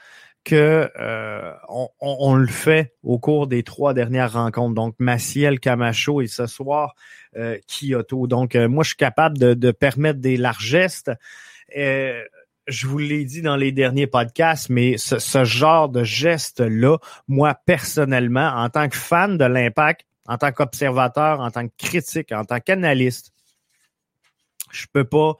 que 0.43 0.91
euh, 0.99 1.53
on, 1.99 2.35
le 2.35 2.47
fait 2.47 2.93
au 3.01 3.17
cours 3.17 3.47
des 3.47 3.63
trois 3.63 3.93
dernières 3.93 4.33
rencontres. 4.33 4.75
Donc, 4.75 4.95
Maciel, 4.99 5.59
Camacho 5.59 6.21
et 6.21 6.27
ce 6.27 6.47
soir, 6.47 6.95
euh, 7.37 7.57
Kyoto. 7.67 8.27
Donc, 8.27 8.55
euh, 8.55 8.67
moi, 8.67 8.83
je 8.83 8.89
suis 8.89 8.97
capable 8.97 9.37
de, 9.37 9.71
permettre 9.71 10.19
des 10.19 10.35
largesses. 10.37 11.05
je 11.73 12.87
vous 12.87 12.97
l'ai 12.97 13.23
dit 13.25 13.41
dans 13.41 13.55
les 13.55 13.71
derniers 13.71 14.07
podcasts, 14.07 14.69
mais 14.69 14.97
ce, 14.97 15.19
ce 15.19 15.45
genre 15.45 15.89
de 15.89 16.03
geste-là, 16.03 16.97
moi, 17.27 17.55
personnellement, 17.65 18.49
en 18.49 18.69
tant 18.69 18.89
que 18.89 18.97
fan 18.97 19.37
de 19.37 19.45
l'impact, 19.45 20.05
en 20.27 20.37
tant 20.37 20.51
qu'observateur, 20.51 21.39
en 21.39 21.51
tant 21.51 21.67
que 21.67 21.73
critique, 21.77 22.31
en 22.31 22.43
tant 22.43 22.59
qu'analyste, 22.59 23.31
je 24.71 24.87
peux 24.91 25.03
pas, 25.03 25.35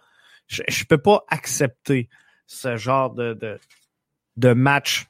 je, 0.48 0.84
peux 0.86 0.98
pas 0.98 1.24
accepter 1.30 2.10
ce 2.46 2.76
genre 2.76 3.14
de, 3.14 3.34
de 3.34 3.60
de 4.38 4.54
match 4.54 5.08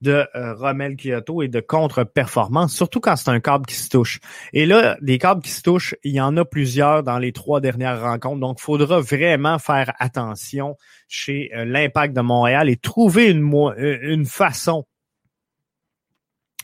de 0.00 0.26
euh, 0.34 0.54
Romel 0.54 0.96
Kyoto 0.96 1.42
et 1.42 1.48
de 1.48 1.60
contre-performance, 1.60 2.74
surtout 2.74 3.00
quand 3.00 3.16
c'est 3.16 3.30
un 3.30 3.40
câble 3.40 3.66
qui 3.66 3.74
se 3.74 3.88
touche. 3.88 4.20
Et 4.52 4.66
là, 4.66 4.96
des 5.00 5.18
câbles 5.18 5.42
qui 5.42 5.50
se 5.50 5.62
touchent, 5.62 5.94
il 6.04 6.12
y 6.12 6.20
en 6.20 6.36
a 6.36 6.44
plusieurs 6.44 7.02
dans 7.02 7.18
les 7.18 7.32
trois 7.32 7.60
dernières 7.60 8.00
rencontres, 8.00 8.40
donc 8.40 8.58
il 8.60 8.62
faudra 8.62 9.00
vraiment 9.00 9.58
faire 9.58 9.92
attention 9.98 10.76
chez 11.08 11.50
euh, 11.54 11.64
l'Impact 11.64 12.14
de 12.14 12.22
Montréal 12.22 12.68
et 12.68 12.76
trouver 12.76 13.30
une, 13.30 13.52
euh, 13.54 13.98
une 14.02 14.26
façon 14.26 14.86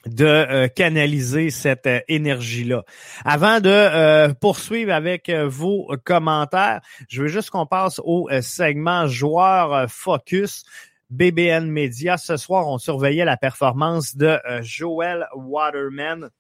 de 0.07 0.69
canaliser 0.69 1.51
cette 1.51 1.89
énergie-là. 2.07 2.85
Avant 3.25 3.59
de 3.59 4.33
poursuivre 4.35 4.93
avec 4.93 5.29
vos 5.29 5.93
commentaires, 6.05 6.81
je 7.09 7.23
veux 7.23 7.29
juste 7.29 7.51
qu'on 7.51 7.67
passe 7.67 8.01
au 8.05 8.29
segment 8.41 9.09
joueur 9.09 9.91
focus. 9.91 10.63
BBN 11.11 11.71
Media. 11.71 12.17
Ce 12.17 12.37
soir, 12.37 12.69
on 12.69 12.79
surveillait 12.79 13.25
la 13.25 13.37
performance 13.37 14.17
de 14.17 14.39
euh, 14.49 14.61
Joel 14.63 15.27
Waterman. 15.35 16.31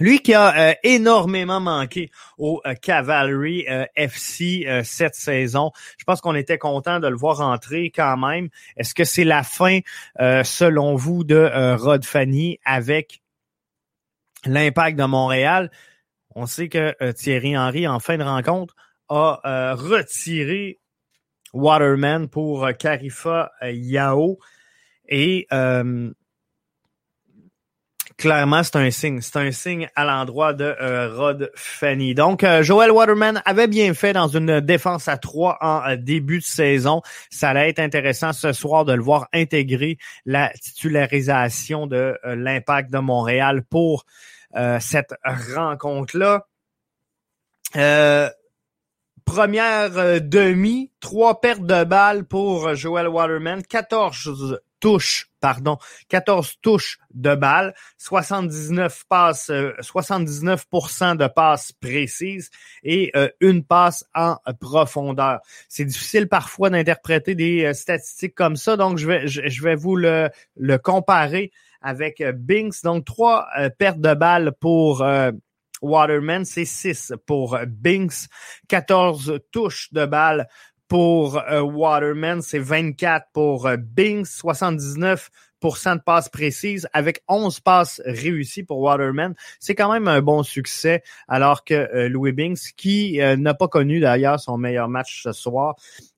Lui 0.00 0.20
qui 0.20 0.32
a 0.32 0.70
euh, 0.70 0.74
énormément 0.84 1.60
manqué 1.60 2.10
au 2.38 2.62
euh, 2.64 2.74
Cavalry 2.74 3.66
FC 3.94 4.66
cette 4.84 5.14
saison. 5.14 5.70
Je 5.98 6.04
pense 6.04 6.20
qu'on 6.22 6.34
était 6.34 6.58
content 6.58 6.98
de 6.98 7.08
le 7.08 7.16
voir 7.16 7.38
rentrer 7.38 7.90
quand 7.90 8.16
même. 8.16 8.48
Est-ce 8.76 8.94
que 8.94 9.04
c'est 9.04 9.24
la 9.24 9.42
fin, 9.42 9.80
selon 10.18 10.96
vous, 10.96 11.24
de 11.24 11.76
Rod 11.76 12.04
Fanny 12.04 12.58
avec 12.64 13.22
l'impact 14.46 14.98
de 14.98 15.04
Montréal? 15.04 15.70
On 16.34 16.46
sait 16.46 16.70
que 16.70 17.12
Thierry 17.12 17.58
Henry, 17.58 17.86
en 17.86 18.00
fin 18.00 18.16
de 18.16 18.24
rencontre, 18.24 18.74
a 19.10 19.74
retiré 19.74 20.80
Waterman 21.52 22.28
pour 22.28 22.64
euh, 22.64 22.72
Carifa 22.72 23.52
euh, 23.62 23.70
Yao. 23.72 24.38
Et 25.08 25.46
euh, 25.52 26.10
clairement, 28.16 28.62
c'est 28.62 28.76
un 28.76 28.90
signe. 28.90 29.20
C'est 29.20 29.36
un 29.36 29.50
signe 29.50 29.88
à 29.96 30.04
l'endroit 30.04 30.54
de 30.54 30.64
euh, 30.64 31.14
Rod 31.14 31.50
Fanny. 31.54 32.14
Donc, 32.14 32.44
euh, 32.44 32.62
Joel 32.62 32.90
Waterman 32.90 33.42
avait 33.44 33.66
bien 33.66 33.92
fait 33.94 34.12
dans 34.12 34.28
une 34.28 34.60
défense 34.60 35.08
à 35.08 35.18
trois 35.18 35.58
en 35.60 35.82
euh, 35.86 35.96
début 35.96 36.38
de 36.38 36.44
saison. 36.44 37.02
Ça 37.30 37.50
allait 37.50 37.68
être 37.68 37.80
intéressant 37.80 38.32
ce 38.32 38.52
soir 38.52 38.84
de 38.84 38.92
le 38.92 39.02
voir 39.02 39.28
intégrer 39.32 39.98
la 40.24 40.50
titularisation 40.50 41.86
de 41.86 42.16
l'impact 42.24 42.90
de 42.90 42.98
Montréal 42.98 43.64
pour 43.68 44.04
cette 44.80 45.14
rencontre-là. 45.24 46.46
Première 49.32 50.20
demi, 50.20 50.90
trois 51.00 51.40
pertes 51.40 51.64
de 51.64 51.84
balles 51.84 52.24
pour 52.26 52.74
Joel 52.74 53.08
Waterman, 53.08 53.62
14 53.62 54.60
touches, 54.78 55.30
pardon, 55.40 55.78
14 56.10 56.56
touches 56.60 56.98
de 57.14 57.34
balles, 57.34 57.72
79 57.96 59.04
passes, 59.08 59.48
79% 59.48 61.12
euh, 61.12 61.14
de 61.14 61.26
passes 61.28 61.72
précises 61.72 62.50
et 62.82 63.10
euh, 63.16 63.30
une 63.40 63.64
passe 63.64 64.04
en 64.14 64.36
profondeur. 64.60 65.40
C'est 65.70 65.86
difficile 65.86 66.28
parfois 66.28 66.68
d'interpréter 66.68 67.34
des 67.34 67.64
euh, 67.64 67.72
statistiques 67.72 68.34
comme 68.34 68.56
ça, 68.56 68.76
donc 68.76 68.98
je 68.98 69.06
vais, 69.06 69.28
je, 69.28 69.62
vais 69.62 69.76
vous 69.76 69.96
le, 69.96 70.28
le 70.56 70.76
comparer 70.76 71.52
avec 71.80 72.22
Binks. 72.22 72.82
Donc, 72.84 73.06
trois 73.06 73.48
pertes 73.78 73.98
de 74.00 74.12
balles 74.12 74.52
pour 74.60 75.02
Waterman, 75.82 76.44
c'est 76.44 76.64
6 76.64 77.12
pour 77.26 77.58
Binks, 77.66 78.28
14 78.68 79.40
touches 79.50 79.92
de 79.92 80.06
balles 80.06 80.48
pour 80.92 81.38
euh, 81.38 81.62
Waterman, 81.62 82.42
c'est 82.42 82.58
24 82.58 83.28
pour 83.32 83.66
euh, 83.66 83.78
Bing, 83.78 84.24
79% 84.26 85.20
de 85.62 86.02
passes 86.02 86.28
précises 86.28 86.86
avec 86.92 87.22
11 87.28 87.60
passes 87.60 88.02
réussies 88.04 88.62
pour 88.62 88.78
Waterman. 88.80 89.34
C'est 89.58 89.74
quand 89.74 89.90
même 89.90 90.06
un 90.06 90.20
bon 90.20 90.42
succès 90.42 91.02
alors 91.28 91.64
que 91.64 91.72
euh, 91.72 92.10
Louis 92.10 92.32
Binks, 92.32 92.74
qui 92.76 93.18
n'a 93.38 93.54
pas 93.54 93.68
connu 93.68 94.00
d'ailleurs 94.00 94.38
son 94.38 94.58
meilleur 94.58 94.90
match 94.90 95.22
ce 95.22 95.32
soir, 95.32 95.76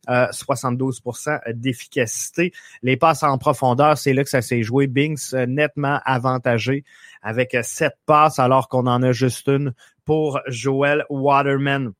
72% 0.09 1.53
d'efficacité. 1.55 2.53
Les 2.83 2.97
passes 2.97 3.23
en 3.23 3.39
profondeur, 3.39 3.97
c'est 3.97 4.13
là 4.13 4.25
que 4.25 4.31
ça 4.31 4.43
s'est 4.43 4.65
joué. 4.65 4.89
Binks 4.89 5.35
nettement 5.47 6.01
avantagé 6.05 6.83
avec 7.23 7.57
7 7.63 7.93
passes 8.07 8.41
alors 8.41 8.69
qu'on 8.69 8.89
en 8.89 9.05
a 9.05 9.13
juste 9.13 9.47
une 9.47 9.73
pour 10.05 10.41
Joel 10.49 11.05
Waterman. 11.11 11.93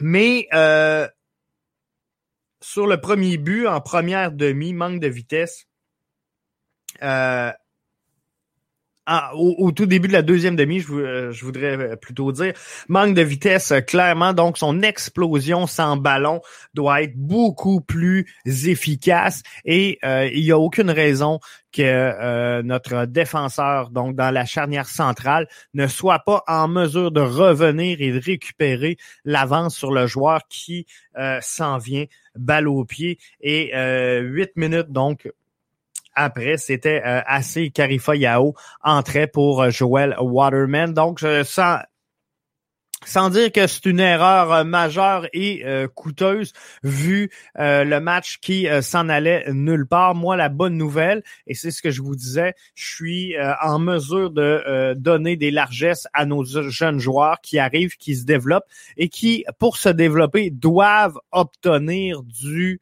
Mais 0.00 0.48
sur 2.62 2.86
le 2.86 3.00
premier 3.00 3.36
but, 3.36 3.66
en 3.66 3.80
première 3.80 4.32
demi, 4.32 4.72
manque 4.72 5.00
de 5.00 5.08
vitesse. 5.08 5.66
Euh, 7.02 7.52
au, 9.34 9.72
tout 9.72 9.86
début 9.86 10.08
de 10.08 10.12
la 10.12 10.22
deuxième 10.22 10.56
demi, 10.56 10.80
je, 10.80 10.92
euh, 10.92 11.32
je, 11.32 11.44
voudrais 11.44 11.96
plutôt 11.96 12.32
dire, 12.32 12.52
manque 12.88 13.14
de 13.14 13.22
vitesse, 13.22 13.72
euh, 13.72 13.80
clairement. 13.80 14.32
Donc, 14.32 14.58
son 14.58 14.82
explosion 14.82 15.66
sans 15.66 15.96
ballon 15.96 16.40
doit 16.74 17.02
être 17.02 17.16
beaucoup 17.16 17.80
plus 17.80 18.26
efficace 18.44 19.42
et 19.64 19.98
il 20.02 20.42
n'y 20.42 20.52
a 20.52 20.58
aucune 20.58 20.90
raison 20.90 21.40
que 21.72 22.60
notre 22.62 23.06
défenseur, 23.06 23.90
donc 23.90 24.14
dans 24.14 24.30
la 24.30 24.44
charnière 24.44 24.86
centrale, 24.86 25.48
ne 25.74 25.86
soit 25.86 26.20
pas 26.20 26.42
en 26.46 26.68
mesure 26.68 27.10
de 27.10 27.20
revenir 27.20 28.00
et 28.00 28.12
de 28.12 28.20
récupérer 28.20 28.96
l'avance 29.24 29.76
sur 29.76 29.90
le 29.90 30.06
joueur 30.06 30.40
qui 30.48 30.86
s'en 31.40 31.78
vient 31.78 32.04
balle 32.36 32.68
au 32.68 32.84
pied. 32.84 33.18
Et 33.40 33.72
huit 34.20 34.50
minutes, 34.56 34.90
donc, 34.90 35.28
après, 36.14 36.56
c'était 36.58 37.02
euh, 37.04 37.20
assez 37.26 37.70
Carifa 37.70 38.16
Yao 38.16 38.54
entrait 38.82 39.26
pour 39.26 39.62
euh, 39.62 39.70
Joel 39.70 40.14
Waterman. 40.20 40.92
Donc, 40.92 41.24
sans, 41.44 41.78
sans 43.04 43.30
dire 43.30 43.50
que 43.50 43.66
c'est 43.66 43.86
une 43.86 44.00
erreur 44.00 44.52
euh, 44.52 44.64
majeure 44.64 45.26
et 45.32 45.64
coûteuse 45.94 46.52
vu 46.82 47.30
le 47.56 47.98
match 47.98 48.38
qui 48.40 48.66
s'en 48.82 49.08
allait 49.08 49.44
nulle 49.52 49.86
part. 49.86 50.14
Moi, 50.14 50.36
la 50.36 50.48
bonne 50.48 50.76
nouvelle, 50.76 51.22
et 51.46 51.54
c'est 51.54 51.70
ce 51.70 51.82
que 51.82 51.90
je 51.90 52.02
vous 52.02 52.16
disais, 52.16 52.54
je 52.74 52.94
suis 52.94 53.34
en 53.62 53.78
mesure 53.78 54.30
de 54.30 54.94
donner 54.94 55.36
des 55.36 55.50
largesses 55.50 56.06
à 56.12 56.26
nos 56.26 56.44
jeunes 56.44 56.98
joueurs 56.98 57.40
qui 57.40 57.58
arrivent, 57.58 57.96
qui 57.96 58.16
se 58.16 58.24
développent 58.24 58.68
et 58.96 59.08
qui, 59.08 59.44
pour 59.58 59.76
se 59.76 59.88
développer, 59.88 60.50
doivent 60.50 61.18
obtenir 61.32 62.22
du 62.22 62.80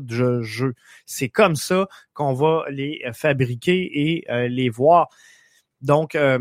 de 0.00 0.42
jeu. 0.42 0.74
C'est 1.06 1.28
comme 1.28 1.56
ça 1.56 1.86
qu'on 2.14 2.32
va 2.32 2.64
les 2.70 3.02
fabriquer 3.12 3.90
et 3.92 4.24
euh, 4.30 4.48
les 4.48 4.68
voir. 4.68 5.08
Donc, 5.80 6.14
euh, 6.14 6.38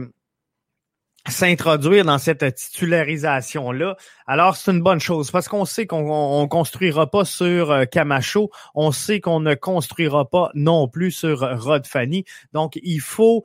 s'introduire 1.27 2.03
dans 2.03 2.17
cette 2.17 2.55
titularisation-là, 2.55 3.95
alors 4.25 4.55
c'est 4.55 4.71
une 4.71 4.81
bonne 4.81 4.99
chose 4.99 5.29
parce 5.29 5.47
qu'on 5.47 5.65
sait 5.65 5.85
qu'on 5.85 6.41
ne 6.41 6.47
construira 6.47 7.09
pas 7.09 7.25
sur 7.25 7.71
euh, 7.71 7.85
Camacho, 7.85 8.49
on 8.73 8.91
sait 8.91 9.19
qu'on 9.19 9.39
ne 9.39 9.53
construira 9.53 10.29
pas 10.29 10.49
non 10.55 10.87
plus 10.87 11.11
sur 11.11 11.39
Rod 11.61 11.85
Fanny. 11.85 12.25
Donc, 12.53 12.79
il 12.81 13.01
faut 13.01 13.43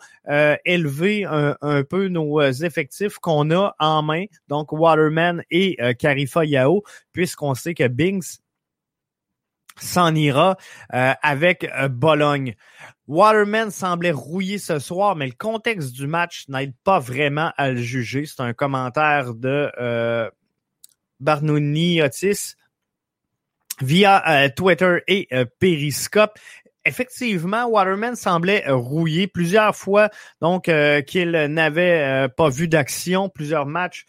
élever 0.64 1.24
un, 1.24 1.82
peu 1.88 2.08
nos 2.08 2.40
effectifs 2.40 3.18
qu'on 3.18 3.50
a 3.50 3.74
en 3.78 4.02
main, 4.02 4.24
donc 4.48 4.72
Waterman 4.72 5.42
et 5.50 5.76
Carifa 5.98 6.44
Yao, 6.44 6.82
puisqu'on 7.12 7.54
sait 7.54 7.74
que 7.74 7.86
Bings 7.86 8.38
s'en 9.78 10.14
ira 10.14 10.56
euh, 10.94 11.12
avec 11.22 11.64
euh, 11.64 11.88
Bologne. 11.88 12.54
Waterman 13.06 13.70
semblait 13.70 14.10
rouillé 14.10 14.58
ce 14.58 14.78
soir, 14.78 15.14
mais 15.14 15.26
le 15.26 15.34
contexte 15.38 15.92
du 15.92 16.06
match 16.06 16.44
n'aide 16.48 16.74
pas 16.82 16.98
vraiment 16.98 17.52
à 17.56 17.70
le 17.70 17.80
juger. 17.80 18.26
C'est 18.26 18.42
un 18.42 18.52
commentaire 18.52 19.34
de 19.34 19.70
euh, 19.78 20.28
Barnouni 21.20 22.02
Otis 22.02 22.56
via 23.80 24.22
euh, 24.28 24.48
Twitter 24.48 24.98
et 25.06 25.28
Periscope. 25.60 26.36
Effectivement, 26.84 27.66
Waterman 27.66 28.16
semblait 28.16 28.64
rouillé 28.68 29.26
plusieurs 29.26 29.74
fois, 29.74 30.08
donc 30.40 30.70
qu'il 31.06 31.30
n'avait 31.30 32.28
pas 32.36 32.48
vu 32.48 32.68
d'action, 32.68 33.28
plusieurs 33.28 33.66
matchs 33.66 34.06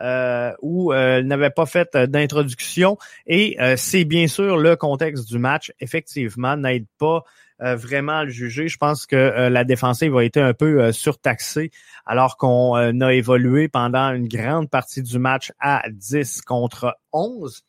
euh, 0.00 0.52
où 0.62 0.92
euh, 0.92 1.22
n'avait 1.22 1.50
pas 1.50 1.66
fait 1.66 1.94
euh, 1.94 2.06
d'introduction. 2.06 2.98
Et 3.26 3.56
euh, 3.60 3.74
c'est 3.76 4.04
bien 4.04 4.26
sûr 4.26 4.56
le 4.56 4.76
contexte 4.76 5.28
du 5.28 5.38
match, 5.38 5.72
effectivement, 5.80 6.56
n'aide 6.56 6.86
pas 6.98 7.24
vraiment 7.62 8.20
à 8.20 8.24
le 8.24 8.30
juger. 8.30 8.68
Je 8.68 8.78
pense 8.78 9.04
que 9.04 9.50
la 9.50 9.64
défensive 9.64 10.16
a 10.16 10.24
été 10.24 10.40
un 10.40 10.54
peu 10.54 10.92
surtaxée 10.92 11.70
alors 12.06 12.38
qu'on 12.38 12.72
a 13.02 13.12
évolué 13.12 13.68
pendant 13.68 14.14
une 14.14 14.28
grande 14.28 14.70
partie 14.70 15.02
du 15.02 15.18
match 15.18 15.52
à 15.60 15.82
10 15.90 16.40
contre 16.40 16.96
11. 17.12 17.62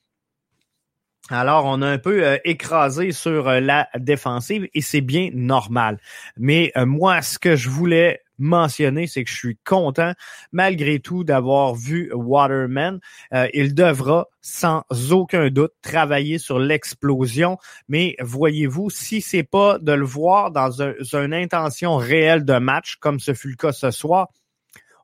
Alors, 1.30 1.66
on 1.66 1.82
a 1.82 1.90
un 1.90 1.98
peu 1.98 2.40
écrasé 2.46 3.12
sur 3.12 3.52
la 3.52 3.90
défensive 3.98 4.70
et 4.74 4.80
c'est 4.80 5.02
bien 5.02 5.30
normal. 5.34 6.00
Mais 6.38 6.72
moi, 6.78 7.22
ce 7.22 7.38
que 7.38 7.58
je 7.58 7.68
voulais 7.68 8.22
mentionner, 8.42 9.08
c'est 9.08 9.24
que 9.24 9.30
je 9.30 9.38
suis 9.38 9.58
content 9.66 10.14
malgré 10.52 11.00
tout 11.00 11.24
d'avoir 11.24 11.76
vu 11.76 12.12
Waterman. 12.14 13.00
Euh, 13.34 13.48
il 13.54 13.74
devra 13.74 14.28
sans 14.42 14.84
aucun 15.12 15.50
doute 15.50 15.74
travailler 15.82 16.38
sur 16.38 16.60
l'explosion, 16.60 17.58
mais 17.88 18.16
voyez-vous, 18.20 18.90
si 18.90 19.22
c'est 19.22 19.44
pas 19.44 19.78
de 19.80 19.92
le 19.92 20.06
voir 20.06 20.52
dans 20.52 20.82
une 20.82 21.34
intention 21.34 21.96
réelle 21.96 22.44
de 22.44 22.58
match, 22.58 22.96
comme 22.98 23.20
ce 23.20 23.34
fut 23.34 23.50
le 23.50 23.56
cas 23.56 23.72
ce 23.72 23.92
soir, 23.92 24.28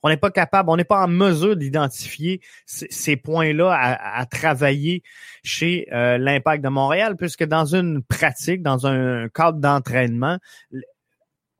on 0.04 0.10
n'est 0.10 0.18
pas 0.18 0.32
capable, 0.32 0.70
on 0.70 0.78
n'est 0.78 0.84
pas 0.84 1.04
en 1.04 1.08
mesure 1.08 1.56
d'identifier 1.56 2.42
ces 2.66 3.16
points-là 3.16 3.74
à, 3.74 4.26
travailler 4.26 5.04
chez 5.44 5.88
euh, 5.92 6.18
l'Impact 6.18 6.64
de 6.64 6.70
Montréal, 6.70 7.16
puisque 7.18 7.44
dans 7.44 7.76
une 7.76 8.04
pratique, 8.04 8.62
dans 8.62 8.88
un 8.88 9.28
cadre 9.30 9.60
d'entraînement, 9.60 10.38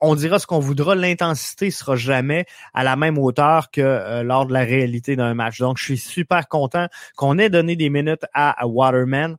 on 0.02 0.16
dira 0.16 0.40
ce 0.40 0.48
qu'on 0.48 0.60
voudra, 0.60 0.96
l'intensité 0.96 1.72
sera 1.72 1.96
jamais 1.96 2.46
à 2.74 2.84
la 2.84 2.96
même 2.96 3.18
hauteur 3.18 3.72
que 3.72 3.82
euh, 3.82 4.24
lors 4.24 4.46
de 4.46 4.54
la 4.54 4.62
réalité 4.62 5.16
d'un 5.16 5.34
match. 5.34 5.60
Donc, 5.60 5.78
je 5.78 5.84
suis 5.84 5.98
super 5.98 6.48
content 6.48 6.88
qu'on 7.16 7.38
ait 7.38 7.50
donné 7.50 7.76
des 7.76 7.90
minutes 7.90 8.26
à, 8.34 8.68
Waterman. 8.68 9.38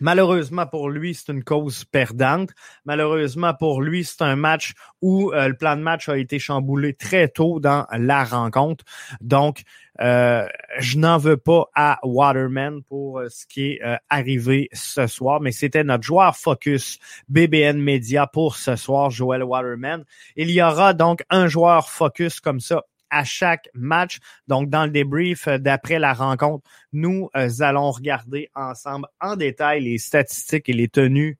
Malheureusement 0.00 0.66
pour 0.66 0.88
lui, 0.88 1.14
c'est 1.14 1.30
une 1.30 1.44
cause 1.44 1.84
perdante. 1.84 2.50
Malheureusement 2.86 3.52
pour 3.54 3.82
lui, 3.82 4.04
c'est 4.04 4.22
un 4.22 4.36
match 4.36 4.72
où 5.02 5.32
euh, 5.32 5.48
le 5.48 5.56
plan 5.56 5.76
de 5.76 5.82
match 5.82 6.08
a 6.08 6.16
été 6.16 6.38
chamboulé 6.38 6.94
très 6.94 7.28
tôt 7.28 7.60
dans 7.60 7.86
la 7.92 8.24
rencontre. 8.24 8.84
Donc, 9.20 9.62
euh, 10.00 10.46
je 10.78 10.98
n'en 10.98 11.18
veux 11.18 11.36
pas 11.36 11.66
à 11.74 11.98
Waterman 12.02 12.82
pour 12.82 13.18
euh, 13.18 13.28
ce 13.28 13.46
qui 13.46 13.72
est 13.72 13.80
arrivé 14.08 14.70
ce 14.72 15.06
soir, 15.06 15.40
mais 15.40 15.52
c'était 15.52 15.84
notre 15.84 16.04
joueur 16.04 16.34
focus 16.36 16.98
BBN 17.28 17.78
Media 17.78 18.26
pour 18.26 18.56
ce 18.56 18.76
soir, 18.76 19.10
Joel 19.10 19.44
Waterman. 19.44 20.04
Il 20.36 20.50
y 20.50 20.62
aura 20.62 20.94
donc 20.94 21.22
un 21.28 21.48
joueur 21.48 21.90
focus 21.90 22.40
comme 22.40 22.60
ça 22.60 22.82
à 23.12 23.22
chaque 23.22 23.68
match. 23.74 24.18
Donc, 24.48 24.68
dans 24.68 24.84
le 24.84 24.90
débrief 24.90 25.46
d'après 25.46 26.00
la 26.00 26.14
rencontre, 26.14 26.68
nous 26.92 27.28
allons 27.60 27.92
regarder 27.92 28.50
ensemble 28.54 29.06
en 29.20 29.36
détail 29.36 29.84
les 29.84 29.98
statistiques 29.98 30.68
et 30.68 30.72
les 30.72 30.88
tenues 30.88 31.38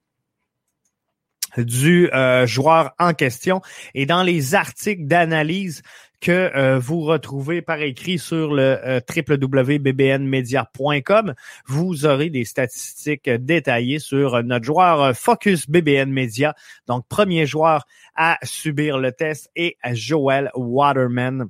du 1.57 2.11
euh, 2.13 2.47
joueur 2.47 2.93
en 2.99 3.15
question. 3.15 3.63
Et 3.95 4.05
dans 4.07 4.23
les 4.23 4.55
articles 4.55 5.07
d'analyse 5.07 5.83
que 6.21 6.51
euh, 6.55 6.79
vous 6.79 7.01
retrouvez 7.01 7.63
par 7.63 7.83
écrit 7.83 8.19
sur 8.19 8.55
le 8.55 8.79
euh, 8.85 9.01
www.bbnmedia.com, 9.15 11.35
vous 11.67 12.07
aurez 12.07 12.31
des 12.31 12.45
statistiques 12.45 13.29
détaillées 13.29 13.99
sur 13.99 14.41
notre 14.45 14.65
joueur 14.65 15.17
Focus 15.17 15.69
BBN 15.69 16.13
Media. 16.13 16.55
Donc, 16.87 17.05
premier 17.09 17.45
joueur 17.47 17.85
à 18.15 18.39
subir 18.43 18.99
le 18.99 19.11
test 19.13 19.51
est 19.57 19.77
Joel 19.93 20.51
Waterman 20.55 21.49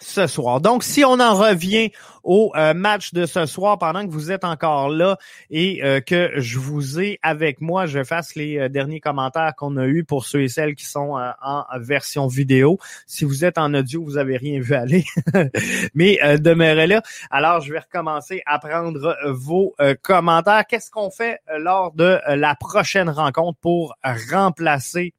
ce 0.00 0.26
soir. 0.26 0.60
Donc, 0.60 0.84
si 0.84 1.04
on 1.04 1.20
en 1.20 1.34
revient 1.34 1.90
au 2.22 2.52
euh, 2.56 2.74
match 2.74 3.14
de 3.14 3.24
ce 3.24 3.46
soir, 3.46 3.78
pendant 3.78 4.04
que 4.04 4.10
vous 4.10 4.32
êtes 4.32 4.44
encore 4.44 4.88
là 4.88 5.16
et 5.48 5.82
euh, 5.84 6.00
que 6.00 6.32
je 6.36 6.58
vous 6.58 7.00
ai 7.00 7.18
avec 7.22 7.60
moi, 7.60 7.86
je 7.86 8.02
fasse 8.02 8.34
les 8.34 8.58
euh, 8.58 8.68
derniers 8.68 9.00
commentaires 9.00 9.54
qu'on 9.56 9.76
a 9.76 9.86
eus 9.86 10.04
pour 10.04 10.26
ceux 10.26 10.42
et 10.42 10.48
celles 10.48 10.74
qui 10.74 10.84
sont 10.84 11.16
en 11.42 11.64
version 11.78 12.26
vidéo. 12.26 12.78
Si 13.06 13.24
vous 13.24 13.44
êtes 13.44 13.58
en 13.58 13.72
audio, 13.74 14.02
vous 14.02 14.18
avez 14.18 14.36
rien 14.36 14.60
vu 14.60 14.74
aller, 14.74 15.04
mais 15.94 16.18
demeurez 16.38 16.86
là. 16.86 17.02
Alors, 17.30 17.60
je 17.60 17.72
vais 17.72 17.78
recommencer 17.78 18.42
à 18.44 18.58
prendre 18.58 19.16
vos 19.26 19.74
commentaires. 20.02 20.66
Qu'est-ce 20.66 20.90
qu'on 20.90 21.10
fait 21.10 21.40
lors 21.58 21.92
de 21.92 22.18
la 22.26 22.54
prochaine 22.54 23.08
rencontre 23.08 23.58
pour 23.60 23.94
remplacer 24.02 25.14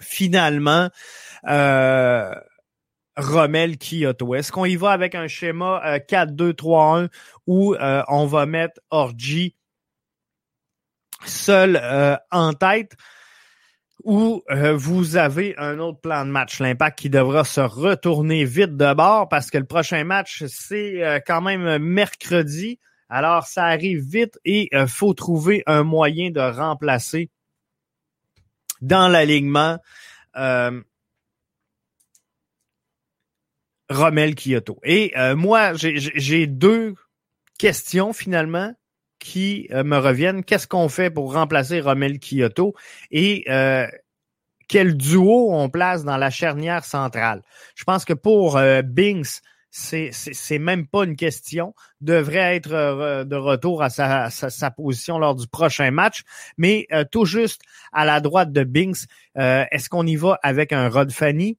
finalement 0.00 0.88
Rommel 3.16 3.76
Kyoto. 3.78 4.34
Est-ce 4.34 4.52
qu'on 4.52 4.64
y 4.64 4.76
va 4.76 4.90
avec 4.90 5.14
un 5.14 5.28
schéma 5.28 5.98
4-2-3-1 6.08 7.04
euh, 7.04 7.08
où 7.46 7.74
euh, 7.74 8.02
on 8.08 8.26
va 8.26 8.46
mettre 8.46 8.80
Orji 8.90 9.54
seul 11.24 11.78
euh, 11.80 12.16
en 12.30 12.52
tête 12.52 12.92
ou 14.04 14.42
vous 14.74 15.16
avez 15.16 15.54
un 15.58 15.78
autre 15.78 16.00
plan 16.00 16.24
de 16.24 16.30
match, 16.30 16.58
l'impact 16.58 16.98
qui 16.98 17.08
devra 17.08 17.44
se 17.44 17.60
retourner 17.60 18.44
vite 18.44 18.76
de 18.76 18.94
bord 18.94 19.28
parce 19.28 19.48
que 19.48 19.58
le 19.58 19.64
prochain 19.64 20.02
match, 20.02 20.42
c'est 20.48 21.22
quand 21.24 21.40
même 21.40 21.78
mercredi. 21.78 22.80
Alors, 23.08 23.46
ça 23.46 23.66
arrive 23.66 24.00
vite 24.00 24.40
et 24.44 24.68
il 24.72 24.88
faut 24.88 25.14
trouver 25.14 25.62
un 25.66 25.84
moyen 25.84 26.32
de 26.32 26.40
remplacer 26.40 27.30
dans 28.80 29.06
l'alignement 29.06 29.78
Rommel 33.92 34.34
Kyoto. 34.34 34.78
Et 34.84 35.12
euh, 35.16 35.36
moi, 35.36 35.72
j'ai 35.74 36.46
deux 36.46 36.94
questions 37.58 38.12
finalement 38.12 38.72
qui 39.18 39.68
euh, 39.70 39.84
me 39.84 39.98
reviennent. 39.98 40.44
Qu'est-ce 40.44 40.66
qu'on 40.66 40.88
fait 40.88 41.10
pour 41.10 41.32
remplacer 41.32 41.80
Rommel 41.80 42.18
Kyoto? 42.18 42.74
Et 43.10 43.44
euh, 43.48 43.86
quel 44.68 44.96
duo 44.96 45.52
on 45.52 45.68
place 45.68 46.04
dans 46.04 46.16
la 46.16 46.30
charnière 46.30 46.84
centrale? 46.84 47.42
Je 47.74 47.84
pense 47.84 48.04
que 48.04 48.14
pour 48.14 48.58
Binks, 48.84 49.42
c'est 49.70 50.58
même 50.58 50.86
pas 50.86 51.04
une 51.04 51.16
question. 51.16 51.74
Devrait 52.00 52.56
être 52.56 53.24
de 53.24 53.36
retour 53.36 53.82
à 53.82 53.90
sa, 53.90 54.30
sa, 54.30 54.70
position 54.70 55.18
lors 55.18 55.34
du 55.34 55.46
prochain 55.46 55.90
match. 55.90 56.22
Mais 56.56 56.86
tout 57.10 57.26
juste 57.26 57.60
à 57.92 58.04
la 58.06 58.20
droite 58.20 58.52
de 58.52 58.64
Binks, 58.64 59.04
est-ce 59.34 59.88
qu'on 59.90 60.06
y 60.06 60.16
va 60.16 60.38
avec 60.42 60.72
un 60.72 60.88
Rod 60.88 61.12
Fanny? 61.12 61.58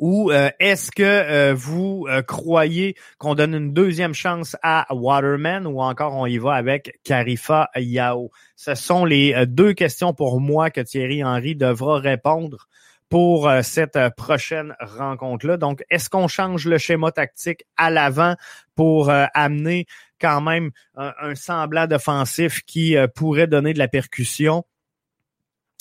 Ou 0.00 0.32
euh, 0.32 0.48
est-ce 0.58 0.90
que 0.90 1.02
euh, 1.02 1.54
vous 1.54 2.06
euh, 2.08 2.22
croyez 2.22 2.96
qu'on 3.18 3.34
donne 3.34 3.54
une 3.54 3.74
deuxième 3.74 4.14
chance 4.14 4.56
à 4.62 4.86
Waterman 4.94 5.66
ou 5.66 5.82
encore 5.82 6.16
on 6.16 6.24
y 6.24 6.38
va 6.38 6.54
avec 6.54 6.98
Carifa 7.04 7.68
Yao? 7.76 8.30
Ce 8.56 8.74
sont 8.74 9.04
les 9.04 9.44
deux 9.46 9.74
questions 9.74 10.14
pour 10.14 10.40
moi 10.40 10.70
que 10.70 10.80
Thierry 10.80 11.22
Henry 11.22 11.54
devra 11.54 11.98
répondre 11.98 12.66
pour 13.10 13.50
cette 13.62 13.98
prochaine 14.16 14.74
rencontre-là. 14.80 15.56
Donc, 15.56 15.82
est-ce 15.90 16.08
qu'on 16.08 16.28
change 16.28 16.66
le 16.66 16.78
schéma 16.78 17.10
tactique 17.10 17.64
à 17.76 17.90
l'avant 17.90 18.36
pour 18.76 19.10
amener 19.10 19.86
quand 20.20 20.40
même 20.40 20.70
un, 20.94 21.12
un 21.20 21.34
semblant 21.34 21.88
d'offensif 21.88 22.62
qui 22.62 22.94
pourrait 23.16 23.48
donner 23.48 23.72
de 23.74 23.80
la 23.80 23.88
percussion? 23.88 24.64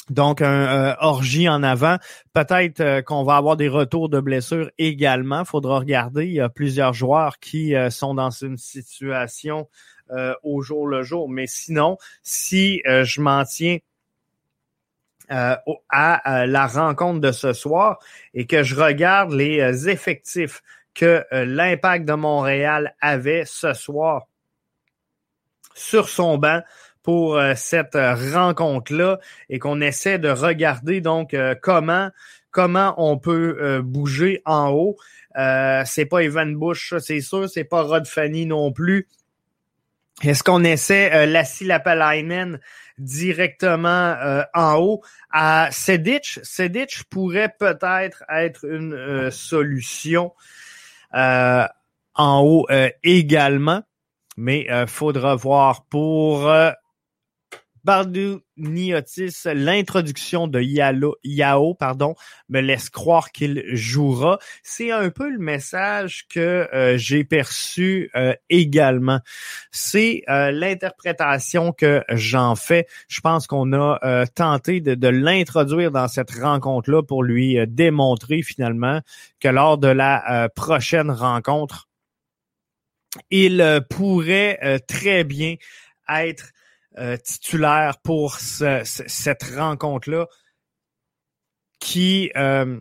Donc, 0.09 0.41
un 0.41 0.91
euh, 0.91 0.95
orgie 0.99 1.47
en 1.47 1.63
avant. 1.63 1.97
Peut-être 2.33 2.79
euh, 2.81 3.01
qu'on 3.01 3.23
va 3.23 3.37
avoir 3.37 3.57
des 3.57 3.67
retours 3.67 4.09
de 4.09 4.19
blessures 4.19 4.71
également. 4.77 5.45
Faudra 5.45 5.79
regarder. 5.79 6.25
Il 6.25 6.33
y 6.33 6.41
a 6.41 6.49
plusieurs 6.49 6.93
joueurs 6.93 7.39
qui 7.39 7.75
euh, 7.75 7.89
sont 7.89 8.13
dans 8.13 8.31
une 8.31 8.57
situation 8.57 9.67
au 10.43 10.63
jour 10.63 10.87
le 10.87 11.03
jour. 11.03 11.29
Mais 11.29 11.45
sinon, 11.45 11.99
si 12.23 12.81
je 12.83 13.21
m'en 13.21 13.43
tiens 13.43 13.77
à 15.29 16.45
la 16.47 16.65
rencontre 16.65 17.19
de 17.19 17.31
ce 17.31 17.53
soir 17.53 17.99
et 18.33 18.47
que 18.47 18.63
je 18.63 18.75
regarde 18.75 19.33
les 19.33 19.87
effectifs 19.87 20.63
que 20.95 21.23
l'impact 21.31 22.05
de 22.05 22.13
Montréal 22.13 22.95
avait 23.01 23.45
ce 23.45 23.73
soir 23.73 24.25
sur 25.75 26.09
son 26.09 26.39
banc, 26.39 26.61
pour 27.09 27.37
euh, 27.37 27.53
cette 27.55 27.95
euh, 27.95 28.13
rencontre-là 28.13 29.17
et 29.49 29.57
qu'on 29.57 29.81
essaie 29.81 30.19
de 30.19 30.29
regarder 30.29 31.01
donc 31.01 31.33
euh, 31.33 31.55
comment 31.59 32.11
comment 32.51 32.93
on 32.97 33.17
peut 33.17 33.81
bouger 33.83 34.43
en 34.45 34.69
haut. 34.69 34.95
c'est 35.85 36.05
pas 36.05 36.19
Evan 36.19 36.55
Bush, 36.55 36.93
c'est 36.99 37.21
sûr, 37.21 37.49
c'est 37.49 37.63
pas 37.63 37.81
Rod 37.81 38.05
Fanny 38.07 38.45
non 38.45 38.71
plus. 38.71 39.07
Est-ce 40.23 40.43
qu'on 40.43 40.63
essaie 40.63 41.27
Lassie 41.27 41.65
Lapalainen 41.65 42.59
directement 42.97 44.15
en 44.55 44.75
haut? 44.77 45.01
À 45.31 45.69
Sedic? 45.71 46.39
Sedic 46.41 47.03
pourrait 47.11 47.53
peut-être 47.59 48.23
être 48.29 48.65
une 48.65 49.29
solution 49.29 50.33
en 51.13 52.41
haut 52.43 52.67
également, 53.03 53.83
mais 54.37 54.67
faudra 54.87 55.35
voir 55.35 55.85
pour 55.85 56.51
Bardu 57.83 58.37
Niotis, 58.57 59.33
l'introduction 59.45 60.47
de 60.47 60.61
Yao, 60.61 61.73
pardon, 61.73 62.15
me 62.49 62.59
laisse 62.59 62.89
croire 62.89 63.31
qu'il 63.31 63.63
jouera. 63.73 64.39
C'est 64.63 64.91
un 64.91 65.09
peu 65.09 65.29
le 65.29 65.39
message 65.39 66.27
que 66.27 66.67
euh, 66.73 66.97
j'ai 66.97 67.23
perçu 67.23 68.09
euh, 68.15 68.33
également. 68.49 69.19
C'est 69.71 70.23
euh, 70.29 70.51
l'interprétation 70.51 71.71
que 71.71 72.03
j'en 72.09 72.55
fais. 72.55 72.87
Je 73.07 73.21
pense 73.21 73.47
qu'on 73.47 73.73
a 73.73 74.25
tenté 74.35 74.81
de, 74.81 74.95
de 74.95 75.07
l'introduire 75.07 75.91
dans 75.91 76.07
cette 76.07 76.31
rencontre-là 76.31 77.03
pour 77.03 77.23
lui 77.23 77.57
démontrer 77.67 78.41
finalement 78.41 79.01
que 79.39 79.47
lors 79.47 79.77
de 79.77 79.87
la 79.87 80.49
prochaine 80.55 81.11
rencontre, 81.11 81.87
il 83.31 83.83
pourrait 83.89 84.81
très 84.87 85.23
bien 85.23 85.55
être 86.07 86.51
euh, 86.99 87.17
titulaire 87.17 87.97
pour 88.03 88.35
cette 88.35 89.43
rencontre-là 89.55 90.27
qui 91.79 92.31
euh, 92.35 92.79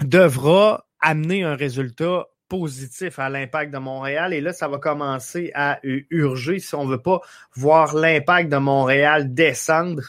devra 0.00 0.86
amener 1.00 1.44
un 1.44 1.54
résultat 1.54 2.26
positif 2.48 3.18
à 3.18 3.28
l'impact 3.28 3.72
de 3.72 3.78
Montréal. 3.78 4.32
Et 4.32 4.40
là, 4.40 4.52
ça 4.52 4.68
va 4.68 4.78
commencer 4.78 5.50
à 5.54 5.78
urger 5.82 6.58
si 6.58 6.74
on 6.74 6.86
veut 6.86 7.00
pas 7.00 7.20
voir 7.54 7.94
l'impact 7.94 8.50
de 8.50 8.56
Montréal 8.56 9.34
descendre 9.34 10.02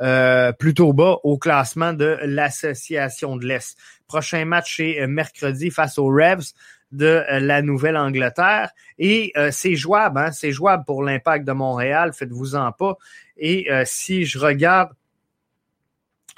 euh, 0.00 0.52
plutôt 0.52 0.92
bas 0.92 1.18
au 1.24 1.38
classement 1.38 1.92
de 1.92 2.18
l'Association 2.22 3.36
de 3.36 3.46
l'Est. 3.46 3.78
Prochain 4.08 4.44
match 4.44 4.80
est 4.80 5.06
mercredi 5.06 5.70
face 5.70 5.98
aux 5.98 6.06
Revs 6.08 6.52
de 6.92 7.06
euh, 7.06 7.40
la 7.40 7.62
Nouvelle-Angleterre. 7.62 8.70
Et 8.98 9.32
euh, 9.36 9.50
c'est 9.52 9.76
jouable, 9.76 10.18
hein? 10.18 10.32
c'est 10.32 10.52
jouable 10.52 10.84
pour 10.84 11.02
l'impact 11.02 11.44
de 11.44 11.52
Montréal, 11.52 12.12
faites-vous-en 12.12 12.72
pas. 12.72 12.96
Et 13.36 13.70
euh, 13.70 13.84
si 13.86 14.24
je 14.24 14.38
regarde, 14.38 14.90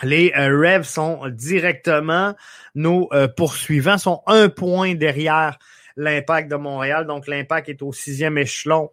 les 0.03 0.33
Revs 0.35 0.83
sont 0.83 1.29
directement 1.29 2.35
nos 2.75 3.09
poursuivants, 3.37 3.99
sont 3.99 4.21
un 4.27 4.49
point 4.49 4.97
derrière 4.97 5.61
l'impact 5.97 6.51
de 6.51 6.57
Montréal. 6.57 7.07
Donc 7.07 7.29
l'impact 7.29 7.69
est 7.69 7.83
au 7.83 7.93
sixième 7.93 8.37
échelon 8.37 8.91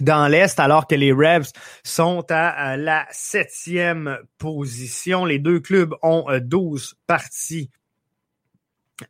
dans 0.00 0.26
l'Est, 0.26 0.58
alors 0.58 0.88
que 0.88 0.96
les 0.96 1.12
Revs 1.12 1.52
sont 1.84 2.24
à, 2.30 2.76
la 2.76 3.06
septième 3.12 4.18
position. 4.38 5.24
Les 5.24 5.38
deux 5.38 5.60
clubs 5.60 5.94
ont 6.02 6.26
12 6.40 6.96
parties 7.06 7.70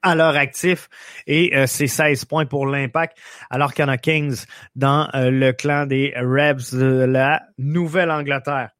à 0.03 0.15
leur 0.15 0.37
actif 0.37 0.89
et 1.27 1.57
euh, 1.57 1.67
c'est 1.67 1.87
16 1.87 2.25
points 2.25 2.47
pour 2.47 2.67
l'impact 2.67 3.17
alors 3.51 3.73
qu'il 3.73 3.85
y 3.85 3.89
en 3.89 3.91
a 3.91 3.99
15 3.99 4.47
dans 4.75 5.09
euh, 5.15 5.31
le 5.31 5.53
clan 5.53 5.87
des 5.87 6.13
Rebs 6.17 6.73
de 6.73 7.05
la 7.05 7.43
Nouvelle-Angleterre. 7.59 8.71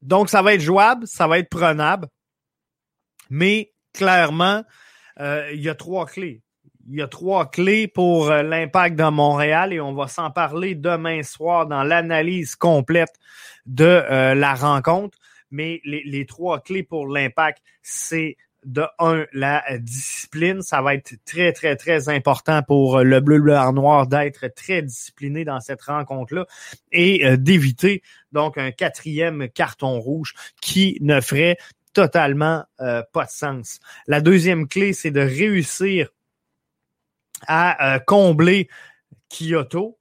Donc 0.00 0.28
ça 0.28 0.42
va 0.42 0.54
être 0.54 0.60
jouable, 0.60 1.06
ça 1.06 1.26
va 1.26 1.38
être 1.38 1.48
prenable, 1.48 2.08
mais 3.30 3.72
clairement, 3.92 4.64
euh, 5.20 5.50
il 5.52 5.60
y 5.60 5.68
a 5.68 5.74
trois 5.74 6.06
clés. 6.06 6.42
il 6.88 6.96
y 6.98 7.02
a 7.02 7.08
trois 7.08 7.50
clés 7.50 7.86
pour 7.86 8.30
euh, 8.30 8.42
l'impact 8.42 8.96
de 8.96 9.08
Montréal 9.08 9.72
et 9.72 9.80
on 9.80 9.94
va 9.94 10.08
s'en 10.08 10.30
parler 10.30 10.74
demain 10.74 11.22
soir 11.22 11.66
dans 11.66 11.84
l'analyse 11.84 12.56
complète 12.56 13.14
de 13.66 14.34
la 14.34 14.54
rencontre. 14.54 15.18
Mais 15.52 15.80
les 15.84 16.26
trois 16.26 16.60
clés 16.60 16.82
pour 16.82 17.06
l'impact, 17.06 17.62
c'est 17.82 18.36
de 18.64 18.84
un, 18.98 19.26
la 19.32 19.64
discipline. 19.78 20.62
Ça 20.62 20.82
va 20.82 20.94
être 20.94 21.14
très, 21.24 21.52
très, 21.52 21.76
très 21.76 22.08
important 22.08 22.62
pour 22.62 23.00
le 23.00 23.20
bleu, 23.20 23.40
bleu, 23.40 23.54
noir 23.72 24.06
d'être 24.06 24.48
très 24.54 24.82
discipliné 24.82 25.44
dans 25.44 25.60
cette 25.60 25.82
rencontre-là 25.82 26.46
et 26.90 27.26
euh, 27.26 27.36
d'éviter 27.36 28.02
donc 28.32 28.58
un 28.58 28.70
quatrième 28.70 29.48
carton 29.48 30.00
rouge 30.00 30.34
qui 30.60 30.98
ne 31.00 31.20
ferait 31.20 31.56
totalement 31.92 32.64
euh, 32.80 33.02
pas 33.12 33.24
de 33.24 33.30
sens. 33.30 33.80
La 34.06 34.20
deuxième 34.20 34.68
clé, 34.68 34.92
c'est 34.92 35.10
de 35.10 35.20
réussir 35.20 36.08
à 37.46 37.94
euh, 37.94 37.98
combler 37.98 38.68
Kyoto 39.28 39.98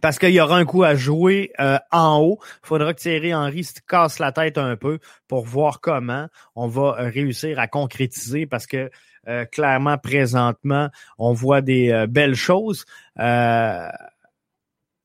parce 0.00 0.18
qu'il 0.18 0.30
y 0.30 0.40
aura 0.40 0.56
un 0.56 0.64
coup 0.64 0.84
à 0.84 0.94
jouer 0.94 1.52
euh, 1.60 1.78
en 1.90 2.20
haut. 2.20 2.38
Il 2.64 2.66
faudra 2.66 2.94
que 2.94 3.00
Thierry 3.00 3.34
Henry 3.34 3.64
se 3.64 3.80
casse 3.86 4.18
la 4.18 4.32
tête 4.32 4.58
un 4.58 4.76
peu 4.76 4.98
pour 5.26 5.44
voir 5.44 5.80
comment 5.80 6.28
on 6.54 6.68
va 6.68 6.96
euh, 6.98 7.10
réussir 7.10 7.58
à 7.58 7.68
concrétiser 7.68 8.46
parce 8.46 8.66
que 8.66 8.90
euh, 9.28 9.44
clairement, 9.44 9.98
présentement, 9.98 10.88
on 11.18 11.32
voit 11.32 11.60
des 11.60 12.06
belles 12.08 12.34
choses 12.34 12.86
dans, 13.16 13.90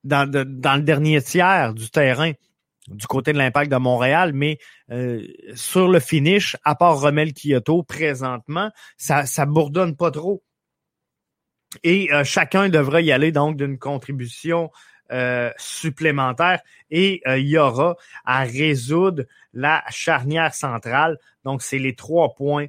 dans 0.03 0.75
le 0.75 0.81
dernier 0.81 1.21
tiers 1.21 1.73
du 1.73 1.89
terrain 1.89 2.31
du 2.89 3.07
côté 3.07 3.31
de 3.31 3.37
l'impact 3.37 3.71
de 3.71 3.77
Montréal, 3.77 4.31
mais 4.33 4.59
sur 5.55 5.87
le 5.87 5.99
finish, 5.99 6.57
à 6.63 6.75
part 6.75 6.99
Romel 6.99 7.33
Kyoto, 7.33 7.83
présentement, 7.83 8.71
ça, 8.97 9.25
ça 9.25 9.45
bourdonne 9.45 9.95
pas 9.95 10.11
trop. 10.11 10.43
Et 11.83 12.13
euh, 12.13 12.23
chacun 12.23 12.69
devra 12.69 13.01
y 13.01 13.11
aller 13.11 13.31
donc 13.31 13.57
d'une 13.57 13.77
contribution 13.77 14.71
euh, 15.11 15.51
supplémentaire 15.57 16.61
et 16.89 17.21
euh, 17.27 17.37
il 17.37 17.47
y 17.47 17.57
aura 17.57 17.95
à 18.25 18.43
résoudre 18.43 19.23
la 19.53 19.83
charnière 19.89 20.53
centrale. 20.53 21.17
Donc, 21.43 21.61
c'est 21.61 21.79
les 21.79 21.95
trois 21.95 22.33
points 22.35 22.67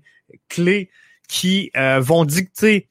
clés 0.49 0.91
qui 1.29 1.71
vont 2.01 2.27
dicter 2.27 2.89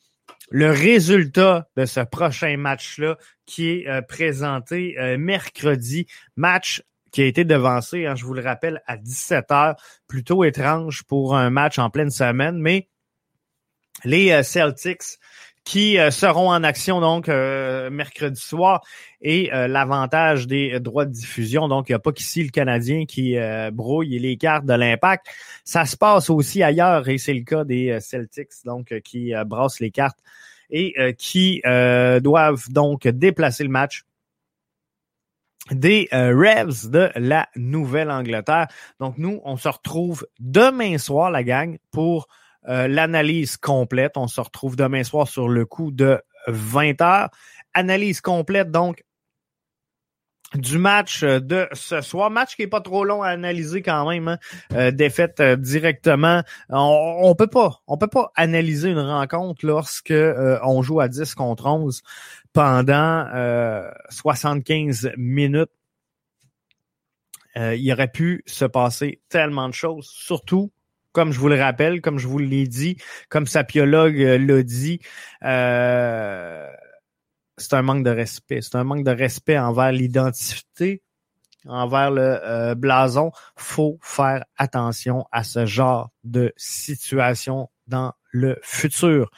le 0.49 0.71
résultat 0.71 1.67
de 1.77 1.85
ce 1.85 1.99
prochain 1.99 2.57
match-là 2.57 3.17
qui 3.45 3.69
est 3.69 4.01
présenté 4.07 4.95
mercredi. 5.19 6.07
Match 6.35 6.81
qui 7.11 7.21
a 7.21 7.25
été 7.25 7.45
devancé, 7.45 8.07
hein, 8.07 8.15
je 8.15 8.25
vous 8.25 8.33
le 8.33 8.41
rappelle, 8.41 8.81
à 8.87 8.97
17 8.97 9.51
heures. 9.51 9.75
Plutôt 10.07 10.43
étrange 10.43 11.03
pour 11.03 11.35
un 11.35 11.51
match 11.51 11.77
en 11.77 11.91
pleine 11.91 12.09
semaine, 12.09 12.57
mais 12.57 12.87
les 14.03 14.41
Celtics 14.41 15.19
qui 15.63 15.97
euh, 15.97 16.11
seront 16.11 16.49
en 16.49 16.63
action 16.63 16.99
donc 16.99 17.29
euh, 17.29 17.89
mercredi 17.89 18.39
soir 18.39 18.81
et 19.21 19.53
euh, 19.53 19.67
l'avantage 19.67 20.47
des 20.47 20.79
droits 20.79 21.05
de 21.05 21.11
diffusion. 21.11 21.67
Donc, 21.67 21.87
il 21.87 21.93
n'y 21.93 21.95
a 21.95 21.99
pas 21.99 22.11
qu'ici 22.11 22.43
le 22.43 22.49
Canadien 22.49 23.05
qui 23.05 23.37
brouille 23.71 24.19
les 24.19 24.37
cartes 24.37 24.65
de 24.65 24.73
l'impact. 24.73 25.27
Ça 25.63 25.85
se 25.85 25.95
passe 25.95 26.29
aussi 26.29 26.61
ailleurs 26.61 27.07
et 27.07 27.17
c'est 27.17 27.33
le 27.33 27.43
cas 27.43 27.63
des 27.63 27.99
Celtics 28.01 28.65
donc 28.65 28.93
qui 29.03 29.33
brassent 29.45 29.79
les 29.79 29.91
cartes 29.91 30.19
et 30.69 31.15
qui 31.17 31.61
doivent 31.63 32.69
donc 32.69 33.07
déplacer 33.07 33.63
le 33.63 33.69
match 33.69 34.03
des 35.71 36.09
Revs 36.11 36.89
de 36.89 37.09
la 37.15 37.47
Nouvelle-Angleterre. 37.55 38.67
Donc, 38.99 39.17
nous, 39.17 39.39
on 39.45 39.55
se 39.55 39.69
retrouve 39.69 40.27
demain 40.39 40.97
soir, 40.97 41.31
la 41.31 41.43
gang, 41.43 41.77
pour 41.91 42.27
euh, 42.67 42.87
l'analyse 42.87 43.57
complète. 43.57 44.13
On 44.15 44.27
se 44.27 44.41
retrouve 44.41 44.75
demain 44.75 45.03
soir 45.03 45.27
sur 45.27 45.49
le 45.49 45.65
coup 45.65 45.91
de 45.91 46.21
20 46.47 47.01
heures. 47.01 47.29
Analyse 47.73 48.21
complète, 48.21 48.71
donc, 48.71 49.03
du 50.53 50.77
match 50.77 51.23
de 51.23 51.67
ce 51.73 52.01
soir. 52.01 52.29
Match 52.29 52.55
qui 52.55 52.63
est 52.63 52.67
pas 52.67 52.81
trop 52.81 53.03
long 53.05 53.23
à 53.23 53.29
analyser 53.29 53.81
quand 53.81 54.07
même. 54.09 54.27
Hein. 54.27 54.37
Euh, 54.73 54.91
défaite 54.91 55.39
euh, 55.39 55.55
directement. 55.55 56.43
On, 56.69 57.19
on, 57.23 57.35
peut 57.35 57.47
pas, 57.47 57.81
on 57.87 57.97
peut 57.97 58.07
pas 58.07 58.31
analyser 58.35 58.89
une 58.89 58.99
rencontre 58.99 59.65
lorsque 59.65 60.13
on 60.13 60.81
joue 60.81 60.99
à 60.99 61.07
10 61.07 61.33
contre 61.35 61.65
11 61.65 62.01
pendant 62.53 63.25
75 64.09 65.13
minutes. 65.17 65.71
il 67.55 67.91
aurait 67.91 68.11
pu 68.11 68.43
se 68.45 68.65
passer 68.65 69.21
tellement 69.29 69.67
de 69.67 69.73
choses, 69.73 70.05
surtout 70.05 70.71
comme 71.13 71.31
je 71.31 71.39
vous 71.39 71.47
le 71.47 71.59
rappelle, 71.59 72.01
comme 72.01 72.19
je 72.19 72.27
vous 72.27 72.39
l'ai 72.39 72.67
dit, 72.67 72.97
comme 73.29 73.47
Sapiologue 73.47 74.19
euh, 74.19 74.37
l'a 74.37 74.63
dit, 74.63 74.99
euh, 75.43 76.69
c'est 77.57 77.73
un 77.73 77.83
manque 77.83 78.03
de 78.03 78.09
respect. 78.09 78.61
C'est 78.61 78.75
un 78.75 78.83
manque 78.83 79.05
de 79.05 79.11
respect 79.11 79.57
envers 79.57 79.91
l'identité, 79.91 81.03
envers 81.65 82.11
le 82.11 82.39
euh, 82.43 82.75
blason. 82.75 83.31
faut 83.55 83.99
faire 84.01 84.43
attention 84.57 85.25
à 85.31 85.43
ce 85.43 85.65
genre 85.65 86.09
de 86.23 86.51
situation 86.57 87.69
dans 87.87 88.13
le 88.31 88.57
futur. 88.63 89.29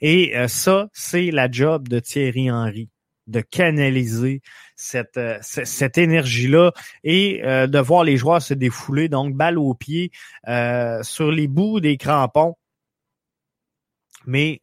Et 0.00 0.34
ça, 0.46 0.88
c'est 0.92 1.32
la 1.32 1.50
job 1.50 1.88
de 1.88 1.98
Thierry 1.98 2.50
Henry 2.50 2.88
de 3.26 3.40
canaliser 3.40 4.42
cette, 4.76 5.16
euh, 5.16 5.38
cette 5.40 5.98
énergie-là 5.98 6.72
et 7.02 7.42
euh, 7.44 7.66
de 7.66 7.78
voir 7.78 8.04
les 8.04 8.16
joueurs 8.16 8.42
se 8.42 8.54
défouler, 8.54 9.08
donc 9.08 9.34
balle 9.34 9.58
au 9.58 9.74
pied 9.74 10.10
euh, 10.48 11.02
sur 11.02 11.30
les 11.30 11.48
bouts 11.48 11.80
des 11.80 11.96
crampons, 11.96 12.56
mais 14.26 14.60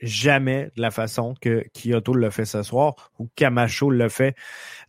jamais 0.00 0.70
de 0.76 0.82
la 0.82 0.90
façon 0.90 1.34
que 1.40 1.64
Kyoto 1.74 2.14
le 2.14 2.30
fait 2.30 2.44
ce 2.44 2.62
soir 2.62 3.10
ou 3.18 3.28
Camacho 3.34 3.90
le 3.90 4.08
fait 4.08 4.36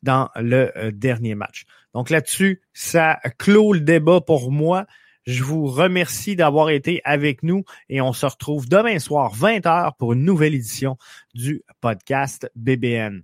dans 0.04 0.30
le 0.36 0.92
dernier 0.92 1.34
match. 1.34 1.66
Donc 1.96 2.12
là-dessus, 2.12 2.62
ça 2.74 3.20
clôt 3.40 3.74
le 3.74 3.80
débat 3.80 4.22
pour 4.22 4.52
moi. 4.52 4.86
Je 5.26 5.44
vous 5.44 5.68
remercie 5.68 6.36
d'avoir 6.36 6.70
été 6.70 7.02
avec 7.04 7.44
nous 7.44 7.64
et 7.90 8.02
on 8.02 8.14
se 8.14 8.26
retrouve 8.26 8.68
demain 8.68 9.00
soir 9.00 9.36
20h 9.36 9.96
pour 9.98 10.14
une 10.14 10.24
nouvelle 10.24 10.56
édition 10.56 10.98
du 11.34 11.64
podcast 11.82 12.52
BBN. 12.56 13.24